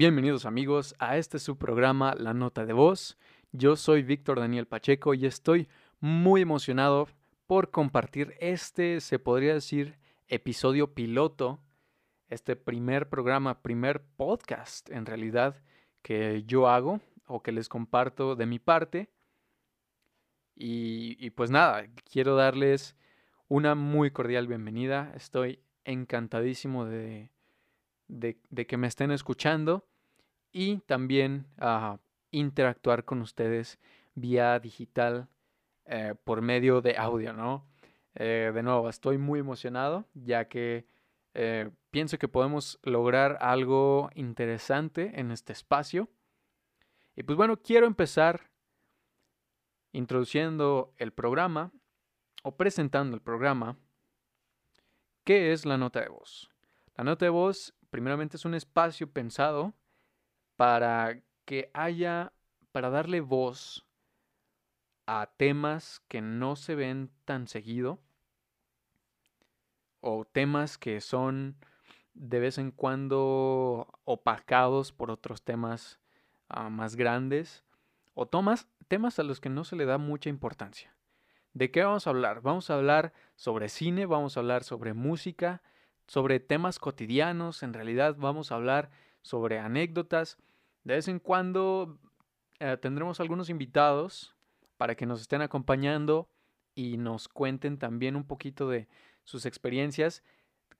Bienvenidos 0.00 0.46
amigos 0.46 0.94
a 1.00 1.16
este 1.16 1.40
su 1.40 1.58
programa 1.58 2.14
La 2.14 2.32
Nota 2.32 2.64
de 2.64 2.72
Voz. 2.72 3.18
Yo 3.50 3.74
soy 3.74 4.04
Víctor 4.04 4.38
Daniel 4.38 4.68
Pacheco 4.68 5.12
y 5.12 5.26
estoy 5.26 5.68
muy 5.98 6.42
emocionado 6.42 7.08
por 7.48 7.72
compartir 7.72 8.36
este, 8.38 9.00
se 9.00 9.18
podría 9.18 9.54
decir, 9.54 9.98
episodio 10.28 10.94
piloto, 10.94 11.58
este 12.28 12.54
primer 12.54 13.08
programa, 13.08 13.60
primer 13.60 14.04
podcast 14.16 14.88
en 14.88 15.04
realidad 15.04 15.60
que 16.02 16.44
yo 16.44 16.68
hago 16.68 17.00
o 17.26 17.42
que 17.42 17.50
les 17.50 17.68
comparto 17.68 18.36
de 18.36 18.46
mi 18.46 18.60
parte. 18.60 19.10
Y, 20.54 21.28
pues 21.30 21.50
nada, 21.50 21.88
quiero 22.08 22.36
darles 22.36 22.94
una 23.48 23.74
muy 23.74 24.12
cordial 24.12 24.46
bienvenida. 24.46 25.12
Estoy 25.16 25.58
encantadísimo 25.82 26.84
de, 26.84 27.32
de, 28.08 28.66
que 28.66 28.76
me 28.76 28.86
estén 28.86 29.10
escuchando 29.10 29.84
y 30.52 30.78
también 30.78 31.46
a 31.58 31.98
interactuar 32.30 33.04
con 33.04 33.20
ustedes 33.20 33.78
vía 34.14 34.58
digital 34.58 35.28
eh, 35.86 36.14
por 36.24 36.42
medio 36.42 36.80
de 36.80 36.96
audio, 36.96 37.32
¿no? 37.32 37.66
Eh, 38.14 38.50
de 38.52 38.62
nuevo, 38.62 38.88
estoy 38.88 39.16
muy 39.16 39.40
emocionado 39.40 40.04
ya 40.14 40.48
que 40.48 40.86
eh, 41.34 41.70
pienso 41.90 42.18
que 42.18 42.28
podemos 42.28 42.78
lograr 42.82 43.38
algo 43.40 44.10
interesante 44.14 45.20
en 45.20 45.30
este 45.30 45.52
espacio. 45.52 46.08
Y 47.14 47.22
pues 47.22 47.36
bueno, 47.36 47.56
quiero 47.56 47.86
empezar 47.86 48.50
introduciendo 49.92 50.94
el 50.96 51.12
programa 51.12 51.72
o 52.42 52.56
presentando 52.56 53.16
el 53.16 53.22
programa. 53.22 53.76
¿Qué 55.24 55.52
es 55.52 55.64
la 55.64 55.76
nota 55.78 56.00
de 56.00 56.08
voz? 56.08 56.50
La 56.96 57.04
nota 57.04 57.24
de 57.24 57.30
voz 57.30 57.74
primeramente 57.90 58.36
es 58.36 58.44
un 58.44 58.54
espacio 58.54 59.10
pensado 59.10 59.74
para 60.58 61.22
que 61.44 61.70
haya, 61.72 62.32
para 62.72 62.90
darle 62.90 63.20
voz 63.20 63.86
a 65.06 65.30
temas 65.36 66.02
que 66.08 66.20
no 66.20 66.56
se 66.56 66.74
ven 66.74 67.12
tan 67.24 67.46
seguido 67.46 68.00
o 70.00 70.24
temas 70.24 70.76
que 70.76 71.00
son 71.00 71.56
de 72.12 72.40
vez 72.40 72.58
en 72.58 72.72
cuando 72.72 73.86
opacados 74.02 74.90
por 74.90 75.12
otros 75.12 75.42
temas 75.42 76.00
ah, 76.48 76.70
más 76.70 76.96
grandes 76.96 77.64
o 78.14 78.26
tomas, 78.26 78.66
temas 78.88 79.20
a 79.20 79.22
los 79.22 79.38
que 79.40 79.50
no 79.50 79.62
se 79.62 79.76
le 79.76 79.84
da 79.84 79.96
mucha 79.96 80.28
importancia. 80.28 80.92
¿De 81.52 81.70
qué 81.70 81.84
vamos 81.84 82.08
a 82.08 82.10
hablar? 82.10 82.40
Vamos 82.40 82.68
a 82.68 82.74
hablar 82.74 83.12
sobre 83.36 83.68
cine, 83.68 84.06
vamos 84.06 84.36
a 84.36 84.40
hablar 84.40 84.64
sobre 84.64 84.92
música, 84.92 85.62
sobre 86.08 86.40
temas 86.40 86.80
cotidianos, 86.80 87.62
en 87.62 87.74
realidad 87.74 88.16
vamos 88.18 88.50
a 88.50 88.56
hablar 88.56 88.90
sobre 89.22 89.60
anécdotas. 89.60 90.36
De 90.88 90.94
vez 90.94 91.06
en 91.08 91.18
cuando 91.18 91.98
eh, 92.60 92.78
tendremos 92.80 93.20
algunos 93.20 93.50
invitados 93.50 94.34
para 94.78 94.94
que 94.94 95.04
nos 95.04 95.20
estén 95.20 95.42
acompañando 95.42 96.30
y 96.74 96.96
nos 96.96 97.28
cuenten 97.28 97.76
también 97.76 98.16
un 98.16 98.24
poquito 98.24 98.70
de 98.70 98.88
sus 99.22 99.44
experiencias 99.44 100.24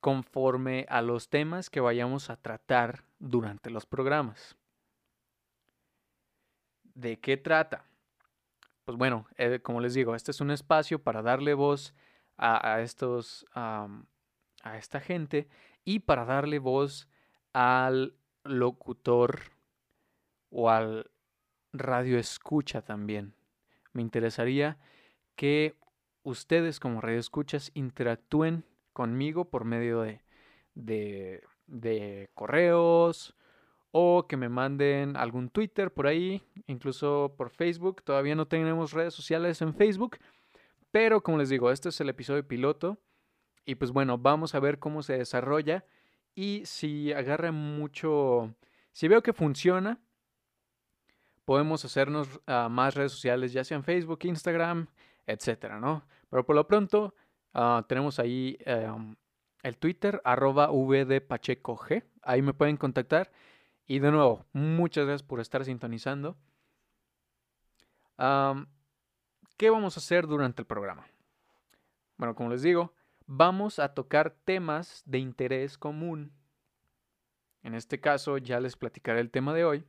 conforme 0.00 0.86
a 0.88 1.02
los 1.02 1.28
temas 1.28 1.68
que 1.68 1.80
vayamos 1.80 2.30
a 2.30 2.38
tratar 2.38 3.04
durante 3.18 3.68
los 3.68 3.84
programas. 3.84 4.56
¿De 6.94 7.20
qué 7.20 7.36
trata? 7.36 7.84
Pues 8.86 8.96
bueno, 8.96 9.26
eh, 9.36 9.60
como 9.60 9.82
les 9.82 9.92
digo, 9.92 10.14
este 10.14 10.30
es 10.30 10.40
un 10.40 10.50
espacio 10.50 11.02
para 11.02 11.20
darle 11.20 11.52
voz 11.52 11.92
a, 12.38 12.80
estos 12.80 13.44
a 13.52 13.90
esta 14.72 15.00
gente 15.00 15.48
y 15.84 15.98
para 15.98 16.24
darle 16.24 16.60
voz 16.60 17.10
al 17.52 18.14
locutor 18.42 19.57
o 20.50 20.70
al 20.70 21.10
radio 21.72 22.18
escucha 22.18 22.82
también. 22.82 23.34
Me 23.92 24.02
interesaría 24.02 24.78
que 25.36 25.76
ustedes 26.22 26.80
como 26.80 27.00
radio 27.00 27.18
escuchas 27.18 27.70
interactúen 27.74 28.64
conmigo 28.92 29.46
por 29.46 29.64
medio 29.64 30.00
de, 30.00 30.22
de, 30.74 31.42
de 31.66 32.30
correos 32.34 33.34
o 33.90 34.26
que 34.28 34.36
me 34.36 34.48
manden 34.48 35.16
algún 35.16 35.48
Twitter 35.48 35.92
por 35.92 36.06
ahí, 36.06 36.42
incluso 36.66 37.34
por 37.36 37.50
Facebook. 37.50 38.02
Todavía 38.02 38.34
no 38.34 38.46
tenemos 38.46 38.92
redes 38.92 39.14
sociales 39.14 39.62
en 39.62 39.74
Facebook, 39.74 40.18
pero 40.90 41.22
como 41.22 41.38
les 41.38 41.48
digo, 41.48 41.70
este 41.70 41.88
es 41.88 42.00
el 42.00 42.08
episodio 42.08 42.46
piloto 42.46 42.98
y 43.64 43.74
pues 43.74 43.90
bueno, 43.90 44.18
vamos 44.18 44.54
a 44.54 44.60
ver 44.60 44.78
cómo 44.78 45.02
se 45.02 45.18
desarrolla 45.18 45.84
y 46.34 46.62
si 46.64 47.12
agarra 47.12 47.52
mucho, 47.52 48.54
si 48.92 49.08
veo 49.08 49.22
que 49.22 49.32
funciona, 49.32 50.00
podemos 51.48 51.82
hacernos 51.82 52.28
ah, 52.46 52.68
más 52.68 52.94
redes 52.94 53.12
sociales, 53.12 53.54
ya 53.54 53.64
sean 53.64 53.82
Facebook, 53.82 54.18
Instagram, 54.24 54.86
etcétera, 55.26 55.80
¿no? 55.80 56.04
Pero 56.28 56.44
por 56.44 56.54
lo 56.54 56.66
pronto 56.66 57.14
ah, 57.54 57.86
tenemos 57.88 58.18
ahí 58.18 58.58
em, 58.66 59.16
el 59.62 59.78
Twitter, 59.78 60.20
arroba 60.26 60.66
vdpachecog, 60.66 62.02
ahí 62.20 62.42
me 62.42 62.52
pueden 62.52 62.76
contactar. 62.76 63.32
Y 63.86 63.98
de 63.98 64.10
nuevo, 64.10 64.44
muchas 64.52 65.06
gracias 65.06 65.26
por 65.26 65.40
estar 65.40 65.64
sintonizando. 65.64 66.36
¿Qué 69.56 69.70
vamos 69.70 69.96
a 69.96 70.00
hacer 70.00 70.26
durante 70.26 70.60
el 70.60 70.66
programa? 70.66 71.06
Bueno, 72.18 72.34
como 72.34 72.50
les 72.50 72.60
digo, 72.60 72.92
vamos 73.24 73.78
a 73.78 73.94
tocar 73.94 74.36
temas 74.44 75.02
de 75.06 75.20
interés 75.20 75.78
común. 75.78 76.30
En 77.62 77.74
este 77.74 78.00
caso 78.00 78.36
ya 78.36 78.60
les 78.60 78.76
platicaré 78.76 79.20
el 79.20 79.30
tema 79.30 79.54
de 79.54 79.64
hoy. 79.64 79.86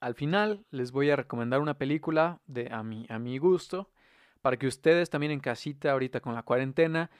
Al 0.00 0.14
final 0.14 0.64
les 0.70 0.92
voy 0.92 1.10
a 1.10 1.16
recomendar 1.16 1.60
una 1.60 1.78
película 1.78 2.40
de 2.46 2.68
a 2.72 2.82
mi, 2.82 3.06
a 3.08 3.18
mi 3.18 3.38
gusto 3.38 3.90
para 4.42 4.56
que 4.56 4.66
ustedes 4.66 5.10
también 5.10 5.32
en 5.32 5.40
casita 5.40 5.92
ahorita 5.92 6.20
con 6.20 6.34
la 6.34 6.42
cuarentena 6.42 7.10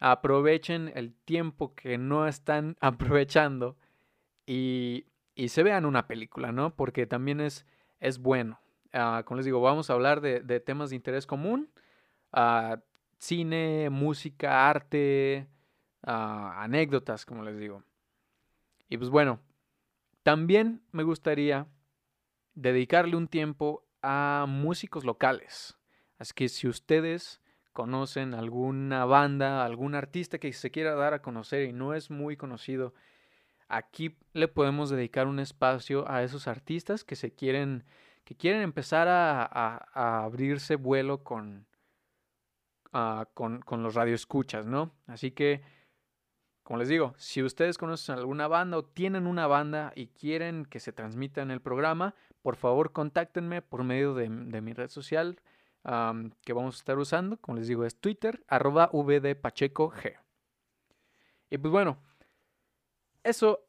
aprovechen 0.00 0.92
el 0.94 1.14
tiempo 1.14 1.74
que 1.74 1.98
no 1.98 2.26
están 2.26 2.76
aprovechando 2.80 3.76
y, 4.46 5.06
y 5.34 5.48
se 5.48 5.62
vean 5.62 5.84
una 5.84 6.06
película, 6.06 6.52
¿no? 6.52 6.74
Porque 6.74 7.06
también 7.06 7.40
es, 7.40 7.66
es 8.00 8.18
bueno. 8.18 8.60
Ah, 8.92 9.22
como 9.24 9.36
les 9.36 9.44
digo, 9.44 9.60
vamos 9.60 9.90
a 9.90 9.92
hablar 9.92 10.20
de, 10.20 10.40
de 10.40 10.60
temas 10.60 10.90
de 10.90 10.96
interés 10.96 11.26
común 11.26 11.70
cine, 13.18 13.90
música, 13.90 14.68
arte, 14.68 15.48
anécdotas, 16.02 17.24
como 17.24 17.42
les 17.42 17.58
digo. 17.58 17.82
Y 18.88 18.98
pues 18.98 19.10
bueno, 19.10 19.40
también 20.22 20.82
me 20.92 21.02
gustaría 21.02 21.66
dedicarle 22.56 23.16
un 23.16 23.28
tiempo 23.28 23.86
a 24.02 24.46
músicos 24.48 25.04
locales. 25.04 25.76
Así 26.18 26.32
que 26.34 26.48
si 26.48 26.66
ustedes 26.66 27.40
conocen 27.72 28.34
alguna 28.34 29.04
banda, 29.04 29.64
algún 29.64 29.94
artista 29.94 30.38
que 30.38 30.52
se 30.52 30.72
quiera 30.72 30.96
dar 30.96 31.14
a 31.14 31.22
conocer 31.22 31.68
y 31.68 31.72
no 31.72 31.94
es 31.94 32.10
muy 32.10 32.36
conocido, 32.36 32.92
aquí 33.68 34.16
le 34.32 34.48
podemos 34.48 34.90
dedicar 34.90 35.28
un 35.28 35.38
espacio 35.38 36.10
a 36.10 36.24
esos 36.24 36.48
artistas 36.48 37.04
que 37.04 37.14
se 37.14 37.32
quieren, 37.32 37.84
que 38.24 38.34
quieren 38.34 38.62
empezar 38.62 39.06
a 39.08 40.24
abrirse 40.24 40.74
vuelo 40.74 41.22
con, 41.22 41.68
Ah, 42.98 43.28
con, 43.34 43.60
con, 43.60 43.82
los 43.82 43.94
radioescuchas, 43.94 44.64
¿no? 44.64 44.90
Así 45.06 45.30
que, 45.30 45.60
como 46.66 46.80
les 46.80 46.88
digo, 46.88 47.14
si 47.16 47.44
ustedes 47.44 47.78
conocen 47.78 48.16
alguna 48.16 48.48
banda 48.48 48.78
o 48.78 48.84
tienen 48.84 49.28
una 49.28 49.46
banda 49.46 49.92
y 49.94 50.08
quieren 50.08 50.64
que 50.64 50.80
se 50.80 50.92
transmita 50.92 51.40
en 51.40 51.52
el 51.52 51.60
programa, 51.60 52.16
por 52.42 52.56
favor 52.56 52.90
contáctenme 52.90 53.62
por 53.62 53.84
medio 53.84 54.14
de, 54.14 54.28
mi 54.28 54.72
red 54.72 54.88
social 54.88 55.40
que 55.84 56.52
vamos 56.52 56.74
a 56.74 56.78
estar 56.78 56.98
usando. 56.98 57.36
Como 57.36 57.58
les 57.58 57.68
digo, 57.68 57.84
es 57.84 58.00
Twitter, 58.00 58.42
arroba 58.48 58.90
vdpachecog. 58.92 59.94
Y 61.50 61.58
pues 61.58 61.70
bueno, 61.70 61.98
eso 63.22 63.64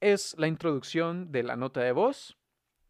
es 0.00 0.34
la 0.36 0.46
introducción 0.46 1.32
de 1.32 1.44
la 1.44 1.56
nota 1.56 1.80
de 1.80 1.92
voz. 1.92 2.36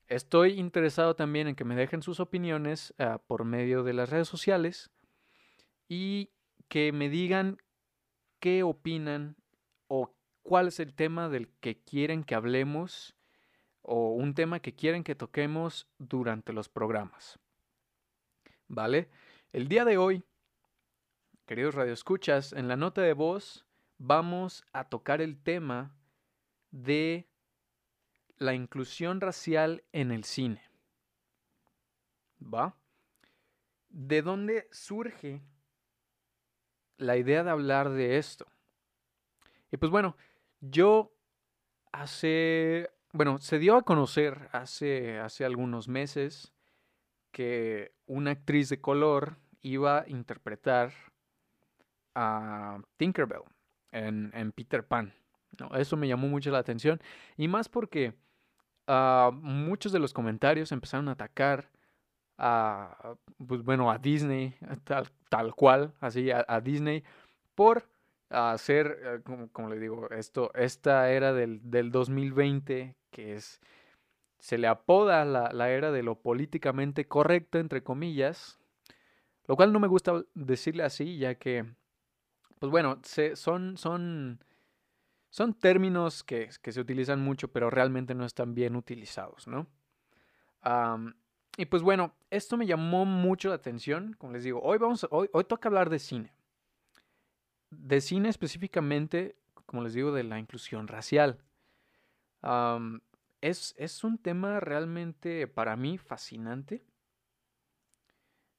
Estoy 0.09 0.59
interesado 0.59 1.15
también 1.15 1.47
en 1.47 1.55
que 1.55 1.65
me 1.65 1.77
dejen 1.77 2.03
sus 2.03 2.19
opiniones 2.19 2.95
ah, 2.99 3.21
por 3.29 3.45
medio 3.45 3.85
de 3.85 3.93
las 3.93 4.11
redes 4.11 4.27
sociales 4.27 4.91
y 5.87 6.33
que 6.67 6.91
me 6.91 7.09
digan 7.09 7.59
qué 8.41 8.65
opinan 8.65 9.37
o 9.95 10.17
cuál 10.43 10.69
es 10.69 10.81
el 10.81 10.95
tema 10.95 11.29
del 11.29 11.51
que 11.61 11.83
quieren 11.83 12.25
que 12.25 12.35
hablemos 12.35 13.15
o 13.83 14.13
un 14.13 14.33
tema 14.33 14.61
que 14.61 14.75
quieren 14.75 15.05
que 15.05 15.15
toquemos 15.15 15.87
durante 15.99 16.55
los 16.55 16.71
programas. 16.71 17.39
¿Vale? 18.69 19.11
El 19.53 19.69
día 19.69 19.85
de 19.85 19.99
hoy, 19.99 20.25
queridos 21.45 21.75
radioescuchas, 21.75 22.55
en 22.55 22.69
la 22.69 22.77
nota 22.77 23.03
de 23.03 23.13
voz 23.13 23.67
vamos 23.99 24.65
a 24.73 24.89
tocar 24.89 25.21
el 25.21 25.43
tema 25.43 25.95
de 26.71 27.29
la 28.39 28.55
inclusión 28.55 29.21
racial 29.21 29.85
en 29.93 30.11
el 30.11 30.25
cine. 30.25 30.63
¿Va? 32.43 32.79
¿De 33.91 34.23
dónde 34.23 34.69
surge 34.73 35.43
la 36.97 37.19
idea 37.19 37.45
de 37.45 37.51
hablar 37.51 37.91
de 37.91 38.17
esto. 38.17 38.47
Y 39.73 39.79
pues 39.79 39.91
bueno, 39.91 40.17
yo 40.61 41.13
hace, 41.91 42.91
bueno, 43.13 43.39
se 43.39 43.59
dio 43.59 43.77
a 43.77 43.83
conocer 43.83 44.49
hace, 44.53 45.19
hace 45.19 45.45
algunos 45.45 45.89
meses 45.89 46.53
que 47.33 47.93
una 48.07 48.33
actriz 48.33 48.69
de 48.69 48.81
color 48.81 49.39
iba 49.63 50.01
a 50.01 50.09
interpretar 50.09 50.93
a 52.15 52.79
Tinkerbell 52.99 53.43
en, 53.91 54.53
Peter 54.53 54.87
Pan. 54.87 55.15
Eso 55.75 55.97
me 55.97 56.09
llamó 56.09 56.29
mucho 56.29 56.51
la 56.51 56.59
atención. 56.59 57.01
Y 57.37 57.49
más 57.49 57.69
porque 57.69 58.15
ah, 58.87 59.31
muchos 59.33 59.93
de 59.93 59.99
los 59.99 60.13
comentarios 60.13 60.73
empezaron 60.73 61.09
a 61.09 61.13
atacar 61.13 61.71
a, 62.39 63.15
pues 63.47 63.63
bueno, 63.63 63.91
a 63.91 63.99
Disney, 63.99 64.55
tal, 64.85 65.09
tal 65.29 65.55
cual, 65.55 65.95
así, 66.01 66.31
a, 66.31 66.61
Disney, 66.61 67.05
por 67.55 67.89
hacer, 68.33 68.99
eh, 69.03 69.21
como, 69.25 69.49
como, 69.51 69.69
le 69.69 69.79
digo, 69.79 70.11
esto, 70.11 70.53
esta 70.55 71.11
era 71.11 71.33
del, 71.33 71.61
del 71.71 71.91
2020, 71.91 72.97
que 73.11 73.35
es, 73.35 73.61
se 74.39 74.59
le 74.59 74.67
apoda 74.67 75.25
la, 75.25 75.51
la 75.53 75.71
era 75.71 75.93
de 75.93 76.03
lo 76.03 76.17
políticamente 76.17 77.07
correcto, 77.07 77.59
entre 77.59 77.83
comillas, 77.83 78.59
lo 79.47 79.57
cual 79.57 79.73
no 79.73 79.81
me 79.81 79.89
gusta 79.89 80.25
decirle 80.35 80.83
así, 80.85 81.19
ya 81.19 81.35
que 81.35 81.67
pues 82.63 82.71
bueno, 82.71 83.01
son, 83.35 83.77
son, 83.77 84.39
son 85.31 85.55
términos 85.55 86.23
que, 86.23 86.49
se 86.53 86.81
utilizan 86.81 87.21
mucho, 87.21 87.49
pero 87.49 87.71
realmente 87.71 88.15
no 88.15 88.25
están 88.25 88.55
bien 88.55 88.77
utilizados, 88.77 89.49
¿no? 89.49 89.67
y 91.57 91.67
pues 91.67 91.83
bueno, 91.83 92.15
esto 92.31 92.57
me 92.57 92.69
llamó 92.69 93.05
mucho 93.05 93.49
la 93.49 93.57
atención. 93.57 94.15
Como 94.17 94.35
les 94.35 94.45
digo, 94.45 94.61
hoy, 94.63 94.79
vamos, 94.79 95.05
hoy, 95.11 95.29
hoy 95.33 95.43
toca 95.43 95.69
hablar 95.69 95.91
de 95.91 95.99
cine. 95.99 96.33
De 97.73 98.03
cine 98.03 98.29
específicamente, 98.29 99.35
como 99.65 99.83
les 99.83 99.95
digo, 99.95 100.13
de 100.13 100.25
la 100.25 100.39
inclusión 100.39 100.89
racial. 100.89 101.39
es, 103.41 104.05
un 104.05 104.19
tema 104.19 104.61
realmente 104.61 105.47
para 105.49 105.75
mí 105.77 105.97
fascinante, 105.97 106.85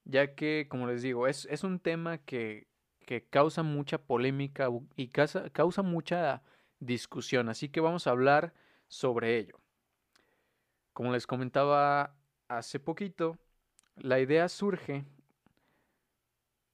ya 0.03 0.33
que, 0.33 0.65
como 0.67 0.87
les 0.87 1.03
digo, 1.03 1.27
es, 1.27 1.45
es 1.45 1.63
un 1.63 1.79
tema 1.79 2.17
que, 2.17 2.67
que 3.05 3.23
causa 3.23 3.61
mucha 3.61 3.99
polémica 3.99 4.69
y 4.95 5.09
causa, 5.09 5.47
causa 5.51 5.83
mucha 5.83 6.41
discusión. 6.79 7.49
Así 7.49 7.69
que 7.69 7.81
vamos 7.81 8.07
a 8.07 8.11
hablar 8.11 8.55
sobre 8.87 9.37
ello. 9.37 9.59
Como 10.91 11.11
les 11.11 11.27
comentaba 11.27 12.15
hace 12.47 12.79
poquito, 12.79 13.37
la 13.95 14.19
idea 14.19 14.49
surge 14.49 15.05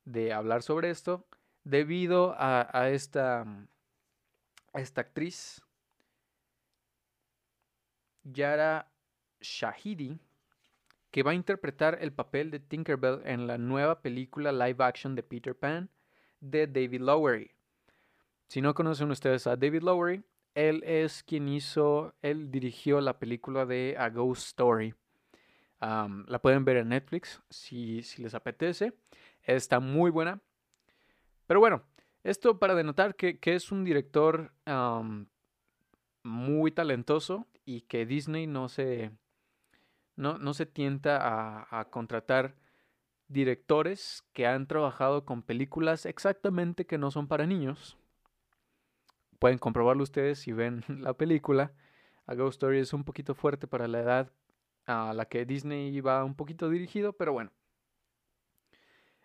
de 0.05 0.31
hablar 0.31 0.63
sobre 0.63 0.89
esto 0.89 1.27
debido 1.69 2.35
a, 2.37 2.89
esta, 2.89 3.41
a 4.73 4.81
esta 4.81 5.01
actriz, 5.01 5.61
Yara 8.23 8.91
Shahidi, 9.39 10.19
que 11.11 11.23
va 11.23 11.31
a 11.31 11.35
interpretar 11.35 11.97
el 12.01 12.11
papel 12.11 12.51
de 12.51 12.59
Tinkerbell 12.59 13.21
en 13.25 13.47
la 13.47 13.57
nueva 13.57 14.01
película 14.01 14.51
live 14.51 14.83
action 14.83 15.15
de 15.15 15.23
Peter 15.23 15.55
Pan 15.55 15.89
de 16.39 16.67
David 16.67 17.01
Lowery. 17.01 17.51
Si 18.47 18.61
no 18.61 18.73
conocen 18.73 19.11
ustedes 19.11 19.47
a 19.47 19.55
David 19.55 19.83
Lowery, 19.83 20.23
él 20.55 20.83
es 20.83 21.23
quien 21.23 21.47
hizo, 21.47 22.15
él 22.21 22.51
dirigió 22.51 22.99
la 23.01 23.19
película 23.19 23.65
de 23.65 23.95
A 23.97 24.09
Ghost 24.09 24.47
Story. 24.47 24.93
la 25.79 26.39
pueden 26.41 26.65
ver 26.65 26.77
en 26.77 26.89
Netflix 26.89 27.41
si, 27.49 28.01
les 28.17 28.33
apetece. 28.33 28.93
Está 29.43 29.79
muy 29.79 30.11
buena. 30.11 30.41
Pero 31.49 31.61
bueno, 31.61 31.81
esto 32.23 32.59
para 32.59 32.75
denotar 32.75 33.15
que, 33.15 33.39
es 33.41 33.71
un 33.71 33.83
director 33.83 34.53
muy 36.21 36.71
talentoso 36.71 37.47
y 37.65 37.81
que 37.81 38.05
Disney 38.05 38.45
no 38.45 38.69
se, 38.69 39.09
no, 40.15 40.37
no 40.37 40.53
se 40.53 40.67
tienta 40.67 41.17
a, 41.17 41.79
a 41.79 41.89
contratar 41.89 42.53
directores 43.29 44.23
que 44.31 44.45
han 44.45 44.67
trabajado 44.67 45.25
con 45.25 45.41
películas 45.41 46.05
exactamente 46.05 46.85
que 46.85 46.99
no 46.99 47.09
son 47.09 47.27
para 47.27 47.47
niños. 47.47 47.97
Pueden 49.39 49.57
comprobarlo 49.57 50.03
ustedes 50.03 50.37
si 50.37 50.51
ven 50.51 50.83
la 50.87 51.15
película. 51.15 51.73
A 52.27 52.35
Ghost 52.35 52.57
Story 52.57 52.77
es 52.77 52.93
un 52.93 53.05
poquito 53.05 53.33
fuerte 53.33 53.65
para 53.65 53.87
la 53.87 54.01
edad 54.01 54.31
a 54.85 55.15
la 55.15 55.25
que 55.25 55.47
Disney 55.47 55.95
iba 55.95 56.23
un 56.23 56.35
poquito 56.35 56.69
dirigido, 56.69 57.13
pero 57.13 57.33
bueno. 57.33 57.51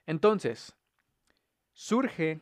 Entonces, 0.06 0.74
surge 1.74 2.40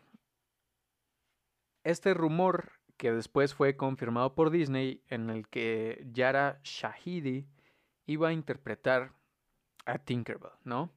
este 1.83 2.15
rumor 2.15 2.73
que 2.97 3.13
después 3.13 3.55
fue 3.55 3.77
confirmado 3.77 4.35
por 4.35 4.51
Disney 4.51 5.03
en 5.09 5.31
el 5.31 5.49
que 5.49 6.07
Yara 6.13 6.61
Shahidi 6.63 7.49
iba 8.07 8.29
a 8.29 8.33
interpretar 8.33 9.13
a 9.87 9.99
Tinkerbell, 9.99 10.53
¿no? 10.63 10.93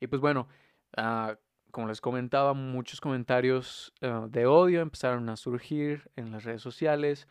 Y 0.00 0.06
pues 0.08 0.20
bueno, 0.20 0.48
ah, 0.96 1.38
como 1.70 1.88
les 1.88 2.00
comentaba, 2.00 2.52
muchos 2.52 3.00
comentarios 3.00 3.94
ah, 4.02 4.26
de 4.28 4.46
odio 4.46 4.80
empezaron 4.80 5.28
a 5.28 5.36
surgir 5.36 6.10
en 6.16 6.30
las 6.30 6.44
redes 6.44 6.60
sociales, 6.60 7.26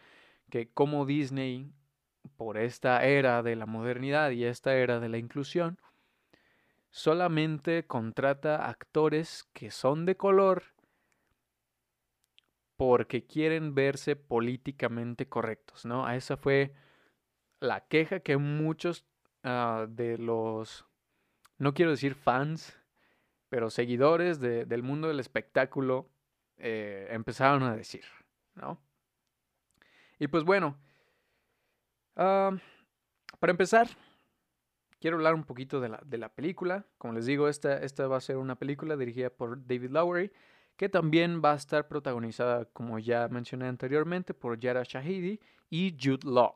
que 0.49 0.71
como 0.71 1.05
Disney, 1.05 1.71
por 2.35 2.57
esta 2.57 3.05
era 3.05 3.43
de 3.43 3.55
la 3.55 3.65
modernidad 3.65 4.31
y 4.31 4.45
esta 4.45 4.75
era 4.75 4.99
de 4.99 5.09
la 5.09 5.17
inclusión, 5.17 5.79
solamente 6.89 7.85
contrata 7.85 8.67
actores 8.67 9.47
que 9.53 9.71
son 9.71 10.05
de 10.05 10.17
color 10.17 10.63
porque 12.75 13.25
quieren 13.25 13.73
verse 13.73 14.15
políticamente 14.15 15.27
correctos, 15.27 15.85
¿no? 15.85 16.05
A 16.05 16.15
esa 16.15 16.37
fue 16.37 16.73
la 17.59 17.87
queja 17.87 18.19
que 18.19 18.37
muchos 18.37 19.05
ah, 19.43 19.87
de 19.89 20.17
los 20.17 20.85
no 21.57 21.73
quiero 21.73 21.91
decir 21.91 22.13
fans, 22.13 22.77
pero 23.49 23.69
seguidores 23.69 24.39
del 24.39 24.83
mundo 24.83 25.07
del 25.07 25.19
espectáculo 25.19 26.09
eh, 26.57 27.07
empezaron 27.09 27.63
a 27.63 27.75
decir, 27.75 28.03
¿no? 28.53 28.79
Y 30.19 30.27
pues 30.27 30.43
bueno, 30.43 30.77
para 32.15 33.51
empezar, 33.51 33.87
quiero 34.99 35.17
hablar 35.17 35.35
un 35.35 35.43
poquito 35.43 35.79
de 35.79 36.17
la, 36.17 36.29
película. 36.29 36.85
Como 36.97 37.13
les 37.13 37.25
digo, 37.25 37.47
esta, 37.47 37.77
esta 37.77 38.07
va 38.07 38.17
a 38.17 38.21
ser 38.21 38.37
una 38.37 38.55
película 38.55 38.95
dirigida 38.95 39.29
por 39.29 39.65
David 39.65 39.91
Lowery, 39.91 40.31
que 40.75 40.89
también 40.89 41.41
va 41.43 41.53
a 41.53 41.55
estar 41.55 41.87
protagonizada, 41.87 42.65
como 42.65 42.99
ya 42.99 43.27
mencioné 43.29 43.67
anteriormente, 43.67 44.33
por 44.33 44.59
Yara 44.59 44.83
Shahidi 44.83 45.39
y 45.69 45.97
Jude 46.01 46.27
Law. 46.29 46.53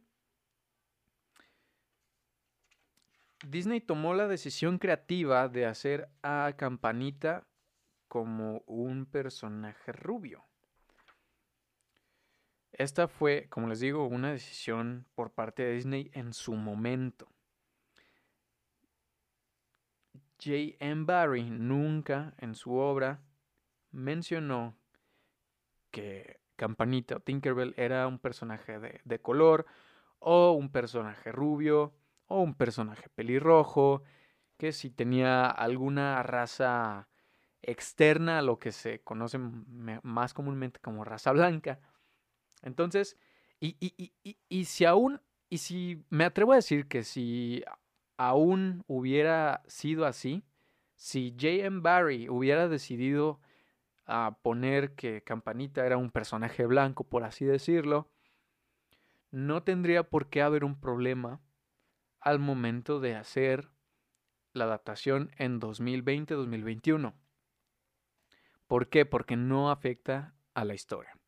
Disney 3.47 3.81
tomó 3.81 4.15
la 4.15 4.29
decisión 4.29 4.79
creativa 4.79 5.49
de 5.49 5.67
hacer 5.67 6.09
a 6.23 6.55
Campanita 6.57 7.45
como 8.07 8.63
un 8.67 9.07
personaje 9.07 9.91
rubio. 9.91 10.45
Esta 12.73 13.07
fue, 13.07 13.49
como 13.51 13.69
les 13.69 13.81
digo, 13.81 14.07
una 14.07 14.33
decisión 14.33 15.07
por 15.15 15.31
parte 15.33 15.63
de 15.63 15.75
Disney 15.75 16.11
en 16.15 16.33
su 16.33 16.55
momento. 16.55 17.29
J. 20.43 20.77
M. 20.81 21.05
Barry 21.05 21.51
nunca 21.51 22.35
en 22.39 22.55
su 22.55 22.75
obra 22.75 23.21
mencionó 23.91 24.75
que 25.91 26.41
Campanita 26.57 27.17
o 27.17 27.21
Tinkerbell 27.21 27.75
era 27.77 28.07
un 28.09 28.19
personaje 28.19 28.79
de, 28.79 29.01
de 29.05 29.21
color 29.21 29.67
o 30.19 30.53
un 30.53 30.71
personaje 30.71 31.31
rubio 31.31 31.95
o 32.27 32.41
un 32.41 32.55
personaje 32.55 33.09
pelirrojo, 33.11 34.03
que 34.57 34.73
si 34.73 34.91
tenía 34.91 35.47
alguna 35.47 36.23
raza 36.23 37.09
externa 37.61 38.39
a 38.39 38.43
lo 38.43 38.59
que 38.59 38.73
se 38.73 39.01
conoce 39.03 39.39
más 39.39 40.35
comúnmente 40.35 40.81
como 40.81 41.05
raza 41.05 41.33
blanca. 41.33 41.81
Entonces, 42.63 43.17
y, 43.61 43.77
y, 44.49 44.65
si 44.65 44.85
aún, 44.85 45.21
y 45.49 45.59
si 45.59 46.05
me 46.11 46.25
atrevo 46.25 46.53
a 46.53 46.57
decir 46.57 46.89
que 46.89 47.05
si 47.05 47.63
aún 48.17 48.83
hubiera 48.89 49.63
sido 49.67 50.05
así, 50.05 50.43
si 50.97 51.33
J.M. 51.33 51.81
Barry 51.81 52.29
hubiera 52.29 52.69
decidido 52.69 53.41
a 54.05 54.27
ah, 54.27 54.39
poner 54.43 54.95
que 54.95 55.23
Campanita 55.23 55.87
era 55.87 55.97
un 55.97 56.11
personaje 56.11 56.67
blanco, 56.67 57.05
por 57.05 57.23
así 57.23 57.45
decirlo, 57.45 58.11
no 59.31 59.63
tendría 59.63 60.09
por 60.09 60.29
qué 60.29 60.43
haber 60.43 60.65
un 60.65 60.79
problema 60.81 61.41
al 62.21 62.39
momento 62.39 63.01
de 63.01 63.15
hacer 63.15 63.71
la 64.53 64.65
adaptación 64.65 65.31
en 65.39 65.61
2020-2021. 65.61 67.15
¿Por 68.67 68.89
qué? 68.89 69.07
Porque 69.07 69.37
no 69.37 69.71
afecta 69.71 70.35
a 70.55 70.65
la 70.65 70.75
historia. 70.75 71.19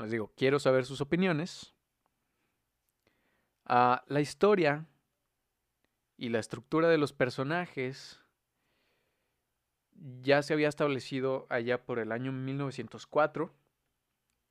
Les 0.00 0.10
digo, 0.10 0.32
quiero 0.36 0.58
saber 0.58 0.84
sus 0.84 1.00
opiniones. 1.00 1.74
Ah, 3.66 4.02
la 4.08 4.20
historia 4.20 4.86
y 6.16 6.30
la 6.30 6.38
estructura 6.38 6.88
de 6.88 6.98
los 6.98 7.12
personajes 7.12 8.20
ya 10.22 10.42
se 10.42 10.54
había 10.54 10.68
establecido 10.68 11.46
allá 11.50 11.84
por 11.84 11.98
el 11.98 12.12
año 12.12 12.32
1904 12.32 13.54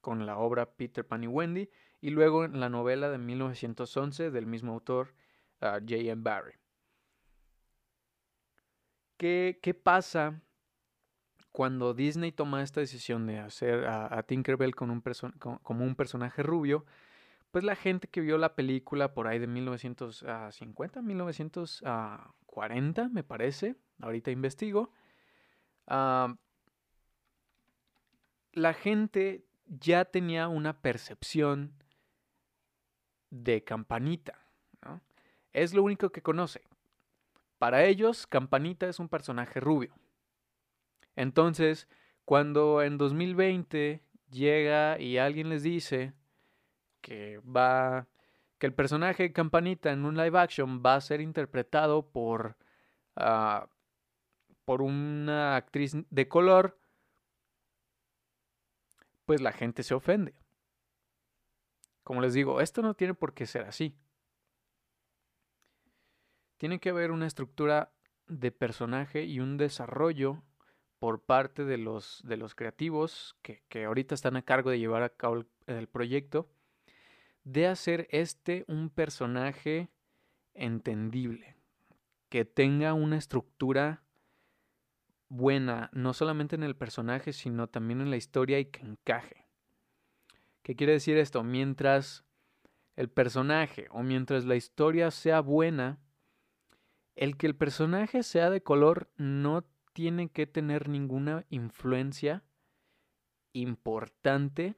con 0.01 0.25
la 0.25 0.37
obra 0.37 0.75
Peter 0.75 1.05
Pan 1.05 1.23
y 1.23 1.27
Wendy 1.27 1.69
y 1.99 2.11
luego 2.11 2.45
en 2.45 2.59
la 2.59 2.69
novela 2.69 3.09
de 3.09 3.17
1911 3.17 4.31
del 4.31 4.45
mismo 4.45 4.73
autor 4.73 5.13
J.M. 5.59 6.21
Barry. 6.21 6.53
¿Qué, 9.17 9.59
¿Qué, 9.61 9.73
pasa 9.73 10.41
cuando 11.51 11.93
Disney 11.93 12.31
toma 12.31 12.61
esta 12.61 12.79
decisión 12.79 13.27
de 13.27 13.39
hacer 13.39 13.87
a, 13.87 14.23
Tinkerbell 14.23 14.75
con 14.75 14.91
un 14.91 15.01
como 15.39 15.85
un 15.85 15.95
personaje 15.95 16.43
rubio? 16.43 16.85
Pues 17.51 17.63
la 17.63 17.75
gente 17.75 18.07
que 18.07 18.21
vio 18.21 18.37
la 18.37 18.53
película 18.55 19.13
por 19.13 19.27
ahí 19.27 19.39
de 19.39 19.47
1950, 19.47 21.01
1940, 21.01 23.09
me 23.09 23.23
parece, 23.23 23.75
ahorita 23.99 24.29
investigo, 24.29 24.91
la 25.87 26.37
gente 28.73 29.47
ya 29.65 30.05
tenía 30.05 30.47
una 30.47 30.79
percepción 30.81 31.73
de 33.31 33.63
campanita. 33.63 34.39
Es 35.53 35.73
lo 35.73 35.81
único 35.83 36.11
que 36.11 36.21
conoce. 36.21 36.61
Para 37.57 37.85
ellos, 37.85 38.27
Campanita 38.27 38.87
es 38.87 38.99
un 38.99 39.09
personaje 39.09 39.59
rubio. 39.59 39.95
Entonces, 41.19 41.89
cuando 42.23 42.81
en 42.81 42.97
2020 42.97 44.01
llega 44.31 44.97
y 45.01 45.17
alguien 45.17 45.49
les 45.49 45.63
dice 45.63 46.13
que 47.01 47.39
va 47.39 48.07
que 48.57 48.67
el 48.67 48.73
personaje 48.73 49.33
Campanita 49.33 49.91
en 49.91 50.05
un 50.05 50.15
live 50.15 50.39
action 50.39 50.81
va 50.81 50.95
a 50.95 51.01
ser 51.01 51.19
interpretado 51.19 52.09
por 52.09 52.55
ah, 53.17 53.67
por 54.63 54.81
una 54.81 55.57
actriz 55.57 55.93
de 56.09 56.29
color, 56.29 56.79
pues 59.25 59.41
la 59.41 59.51
gente 59.51 59.83
se 59.83 59.93
ofende. 59.93 60.35
Como 62.03 62.21
les 62.21 62.33
digo, 62.33 62.61
esto 62.61 62.81
no 62.81 62.93
tiene 62.93 63.13
por 63.13 63.33
qué 63.33 63.45
ser 63.45 63.65
así. 63.65 63.93
Tiene 66.55 66.79
que 66.79 66.91
haber 66.91 67.11
una 67.11 67.27
estructura 67.27 67.91
de 68.27 68.53
personaje 68.53 69.25
y 69.25 69.41
un 69.41 69.57
desarrollo 69.57 70.43
por 70.99 71.21
parte 71.21 71.63
de 71.65 71.77
los, 71.77 72.21
de 72.25 72.37
los 72.37 72.55
creativos 72.55 73.35
que, 73.41 73.63
que 73.69 73.85
ahorita 73.85 74.13
están 74.15 74.35
a 74.35 74.41
cargo 74.41 74.69
de 74.69 74.79
llevar 74.79 75.01
a 75.03 75.09
cabo 75.09 75.45
el, 75.65 75.87
proyecto, 75.87 76.49
de 77.43 77.67
hacer 77.67 78.07
este 78.11 78.65
un 78.67 78.89
personaje 78.89 79.89
entendible, 80.53 81.55
que 82.27 82.43
tenga 82.43 82.93
una 82.93 83.17
estructura 83.17 84.03
buena, 85.29 85.89
no 85.93 86.13
solamente 86.13 86.55
en 86.55 86.63
el 86.63 86.75
personaje, 86.75 87.31
sino 87.31 87.67
también 87.67 88.01
en 88.01 88.09
la 88.09 88.17
historia 88.17 88.59
y 88.59 88.65
que 88.65 88.81
encaje. 88.81 89.47
¿Qué 90.63 90.75
quiere 90.75 90.93
decir 90.93 91.17
esto? 91.17 91.43
Mientras 91.43 92.25
el 92.95 93.09
personaje 93.09 93.87
o 93.91 94.03
mientras 94.03 94.43
la 94.43 94.57
historia 94.57 95.11
sea 95.11 95.39
buena, 95.39 95.99
el 97.15 97.37
que 97.37 97.47
el 97.47 97.55
personaje 97.55 98.23
sea 98.23 98.49
de 98.49 98.61
color 98.61 99.09
no 99.15 99.63
tiene 99.93 100.29
que 100.29 100.47
tener 100.47 100.89
ninguna 100.89 101.45
influencia 101.49 102.43
importante, 103.53 104.75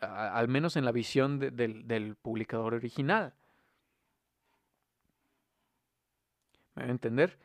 al 0.00 0.48
menos 0.48 0.76
en 0.76 0.84
la 0.84 0.92
visión 0.92 1.38
del, 1.38 2.16
publicador 2.20 2.74
original. 2.74 3.34
¿Me 6.74 6.82
va 6.82 6.88
a 6.88 6.92
entender? 6.92 7.38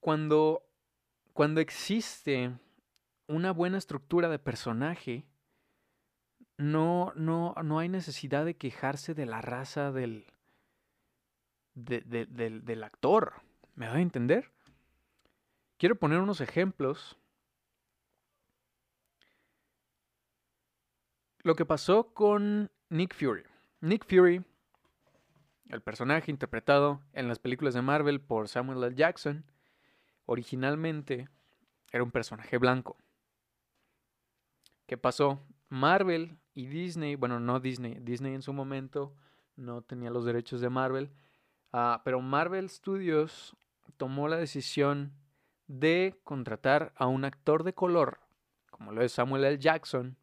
Cuando, 0.00 0.64
cuando 1.32 1.60
existe 1.60 2.52
una 3.26 3.52
buena 3.52 3.78
estructura 3.78 4.28
de 4.28 4.38
personaje, 4.38 5.24
no, 6.56 7.12
no, 7.14 7.54
no 7.62 7.78
hay 7.78 7.88
necesidad 7.88 8.44
de 8.44 8.56
quejarse 8.56 9.14
de 9.14 9.26
la 9.26 9.40
raza 9.40 9.92
del, 9.92 10.26
del, 11.74 12.84
actor. 12.84 13.42
¿Me 13.80 13.86
da 13.86 13.94
a 13.94 14.00
entender? 14.02 14.52
Quiero 15.78 15.94
poner 15.94 16.18
unos 16.18 16.42
ejemplos. 16.42 17.16
Lo 21.38 21.54
que 21.54 21.64
pasó 21.64 22.12
con 22.12 22.70
Nick 22.90 23.14
Fury. 23.14 23.44
Nick 23.80 24.04
Fury, 24.04 24.44
el 25.70 25.80
personaje 25.80 26.30
interpretado 26.30 27.00
en 27.14 27.26
las 27.26 27.38
películas 27.38 27.72
de 27.72 27.80
Marvel 27.80 28.20
por 28.20 28.48
Samuel 28.48 28.84
L. 28.84 28.94
Jackson, 28.94 29.46
originalmente 30.26 31.30
era 31.90 32.04
un 32.04 32.10
personaje 32.10 32.58
blanco. 32.58 32.98
¿Qué 34.84 34.98
pasó? 34.98 35.42
Marvel 35.70 36.36
y 36.52 36.66
Disney, 36.66 37.14
bueno, 37.14 37.40
no 37.40 37.60
Disney, 37.60 37.96
Disney 37.98 38.34
en 38.34 38.42
su 38.42 38.52
momento 38.52 39.16
no 39.56 39.80
tenía 39.80 40.10
los 40.10 40.26
derechos 40.26 40.60
de 40.60 40.68
Marvel, 40.68 41.10
Ah, 41.72 42.02
pero 42.04 42.20
Marvel 42.20 42.68
Studios 42.68 43.56
tomó 43.90 44.28
la 44.28 44.36
decisión 44.36 45.12
de 45.66 46.18
contratar 46.24 46.92
a 46.96 47.06
un 47.06 47.24
actor 47.24 47.62
de 47.62 47.74
color, 47.74 48.20
como 48.70 48.92
lo 48.92 49.02
es 49.02 49.12
Samuel 49.12 49.44
L. 49.44 49.58
Jackson, 49.58 50.16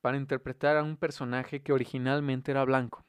para 0.00 0.16
interpretar 0.16 0.76
a 0.76 0.84
un 0.84 0.96
personaje 0.96 1.62
que 1.62 1.72
originalmente 1.72 2.52
era 2.52 2.64
blanco. 2.64 3.04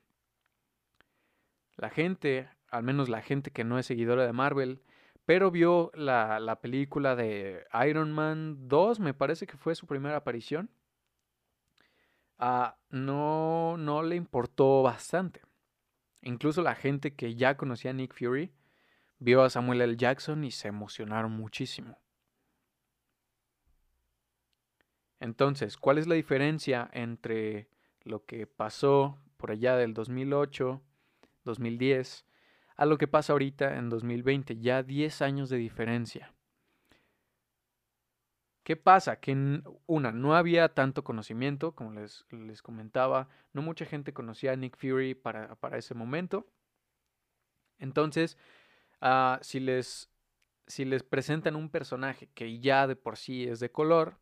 La 1.75 1.89
gente, 1.89 2.49
al 2.69 2.83
menos 2.83 3.07
la 3.07 3.21
gente 3.21 3.51
que 3.51 3.63
no 3.63 3.77
es 3.77 3.85
seguidora 3.85 4.25
de 4.25 4.33
Marvel, 4.33 4.81
pero 5.25 5.51
vio 5.51 5.91
la, 5.93 6.57
película 6.59 7.15
de 7.15 7.65
Iron 7.87 8.11
Man 8.11 8.67
2, 8.67 8.99
me 8.99 9.13
parece 9.13 9.45
que 9.45 9.57
fue 9.57 9.75
su 9.75 9.85
primera 9.85 10.17
aparición, 10.17 10.71
ah, 12.39 12.77
no, 12.89 13.77
no 13.77 14.01
le 14.01 14.15
importó 14.15 14.81
bastante. 14.81 15.41
Incluso 16.23 16.63
la 16.63 16.75
gente 16.75 17.15
que 17.15 17.35
ya 17.35 17.57
conocía 17.57 17.91
a 17.91 17.93
Nick 17.93 18.15
Fury 18.15 18.51
vio 19.19 19.43
a 19.43 19.49
Samuel 19.49 19.81
L. 19.81 19.97
Jackson 19.97 20.43
y 20.43 20.51
se 20.51 20.67
emocionaron 20.67 21.31
muchísimo. 21.31 21.97
Entonces, 25.19 25.77
¿cuál 25.77 25.97
es 25.97 26.07
la 26.07 26.15
diferencia 26.15 26.89
entre 26.93 27.69
lo 28.03 28.25
que 28.25 28.47
pasó 28.47 29.19
por 29.37 29.51
allá 29.51 29.75
del 29.75 29.93
2008, 29.93 30.81
2010, 31.45 32.25
a 32.75 32.85
lo 32.85 32.97
que 32.97 33.07
pasa 33.07 33.33
ahorita 33.33 33.77
en 33.77 33.89
2020, 33.89 34.57
ya 34.57 34.83
10 34.83 35.21
años 35.21 35.49
de 35.49 35.57
diferencia. 35.57 36.33
¿Qué 38.63 38.75
pasa? 38.75 39.19
Que 39.19 39.61
una, 39.87 40.11
no 40.11 40.35
había 40.35 40.69
tanto 40.69 41.03
conocimiento, 41.03 41.73
como 41.73 41.91
les, 41.91 42.25
les 42.29 42.61
comentaba, 42.61 43.27
no 43.51 43.61
mucha 43.61 43.85
gente 43.85 44.13
conocía 44.13 44.51
a 44.51 44.55
Nick 44.55 44.77
Fury 44.77 45.15
para, 45.15 45.57
ese 45.73 45.95
momento. 45.95 46.45
Entonces, 47.79 48.37
ah, 49.01 49.39
si, 49.41 49.59
les, 49.59 50.09
si 50.67 50.85
les 50.85 51.03
presentan 51.03 51.55
un 51.55 51.69
personaje 51.69 52.29
que 52.33 52.59
ya 52.59 52.87
de 52.87 52.95
por 52.95 53.17
sí 53.17 53.47
es 53.47 53.59
de 53.59 53.71
color, 53.71 54.19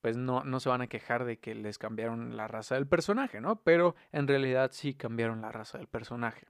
pues 0.00 0.16
no, 0.16 0.42
no 0.42 0.58
se 0.60 0.68
van 0.68 0.82
a 0.82 0.88
quejar 0.88 1.24
de 1.24 1.38
que 1.38 1.54
les 1.54 1.78
cambiaron 1.78 2.36
la 2.36 2.48
raza 2.48 2.74
del 2.74 2.88
personaje, 2.88 3.40
¿no? 3.40 3.62
Pero 3.62 3.94
en 4.10 4.26
realidad 4.26 4.70
sí 4.72 4.94
cambiaron 4.94 5.40
la 5.42 5.52
raza 5.52 5.78
del 5.78 5.86
personaje. 5.86 6.48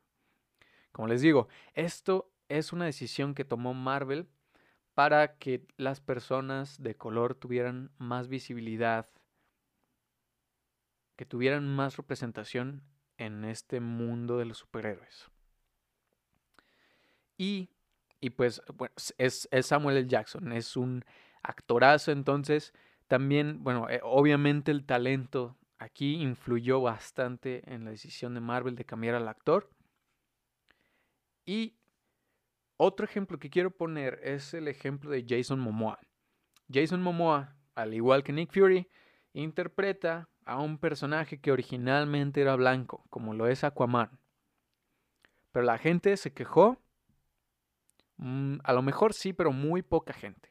Como 0.90 1.08
les 1.08 1.20
digo, 1.20 1.48
esto 1.74 2.32
es 2.48 2.72
una 2.72 2.86
decisión 2.86 3.34
que 3.34 3.44
tomó 3.44 3.74
Marvel 3.74 4.28
para 4.94 5.36
que 5.36 5.66
las 5.76 6.00
personas 6.00 6.82
de 6.82 6.96
color 6.96 7.34
tuvieran 7.34 7.90
más 7.98 8.28
visibilidad, 8.28 9.08
que 11.16 11.26
tuvieran 11.26 11.66
más 11.66 11.96
representación 11.96 12.82
en 13.16 13.44
este 13.44 13.80
mundo 13.80 14.38
de 14.38 14.44
los 14.44 14.58
superhéroes. 14.58 15.30
Y, 17.42 18.30
pues 18.30 18.62
es, 19.18 19.48
es, 19.50 19.66
Samuel 19.66 19.96
L. 19.96 20.08
Jackson, 20.08 20.52
es 20.52 20.76
un 20.76 21.04
actorazo, 21.42 22.12
entonces 22.12 22.72
también, 23.08 23.64
bueno, 23.64 23.90
eh, 23.90 24.00
obviamente 24.04 24.70
el 24.70 24.86
talento 24.86 25.58
aquí 25.78 26.22
influyó 26.22 26.80
bastante 26.80 27.62
en 27.66 27.84
la 27.84 27.90
decisión 27.90 28.34
de 28.34 28.40
Marvel 28.40 28.76
de 28.76 28.84
cambiar 28.84 29.16
al 29.16 29.26
actor. 29.26 29.68
Y 31.44 31.74
otro 32.76 33.04
ejemplo 33.04 33.40
que 33.40 33.50
quiero 33.50 33.72
poner 33.72 34.20
es 34.22 34.54
el 34.54 34.68
ejemplo 34.68 35.10
de 35.10 35.26
Jason 35.28 35.58
Momoa. 35.58 35.98
Jason 36.72 37.02
Momoa, 37.02 37.56
al 37.74 37.92
igual 37.92 38.22
que 38.22 38.32
Nick 38.32 38.52
Fury, 38.52 38.88
interpreta 39.32 40.28
a 40.44 40.60
un 40.60 40.78
personaje 40.78 41.40
que 41.40 41.50
originalmente 41.50 42.40
era 42.40 42.54
blanco, 42.54 43.04
como 43.10 43.34
lo 43.34 43.48
es 43.48 43.64
Aquaman. 43.64 44.20
Pero 45.50 45.66
la 45.66 45.78
gente 45.78 46.16
se 46.16 46.32
quejó. 46.32 46.78
Mm, 48.22 48.58
a 48.62 48.72
lo 48.72 48.82
mejor 48.82 49.14
sí, 49.14 49.32
pero 49.32 49.52
muy 49.52 49.82
poca 49.82 50.12
gente, 50.12 50.48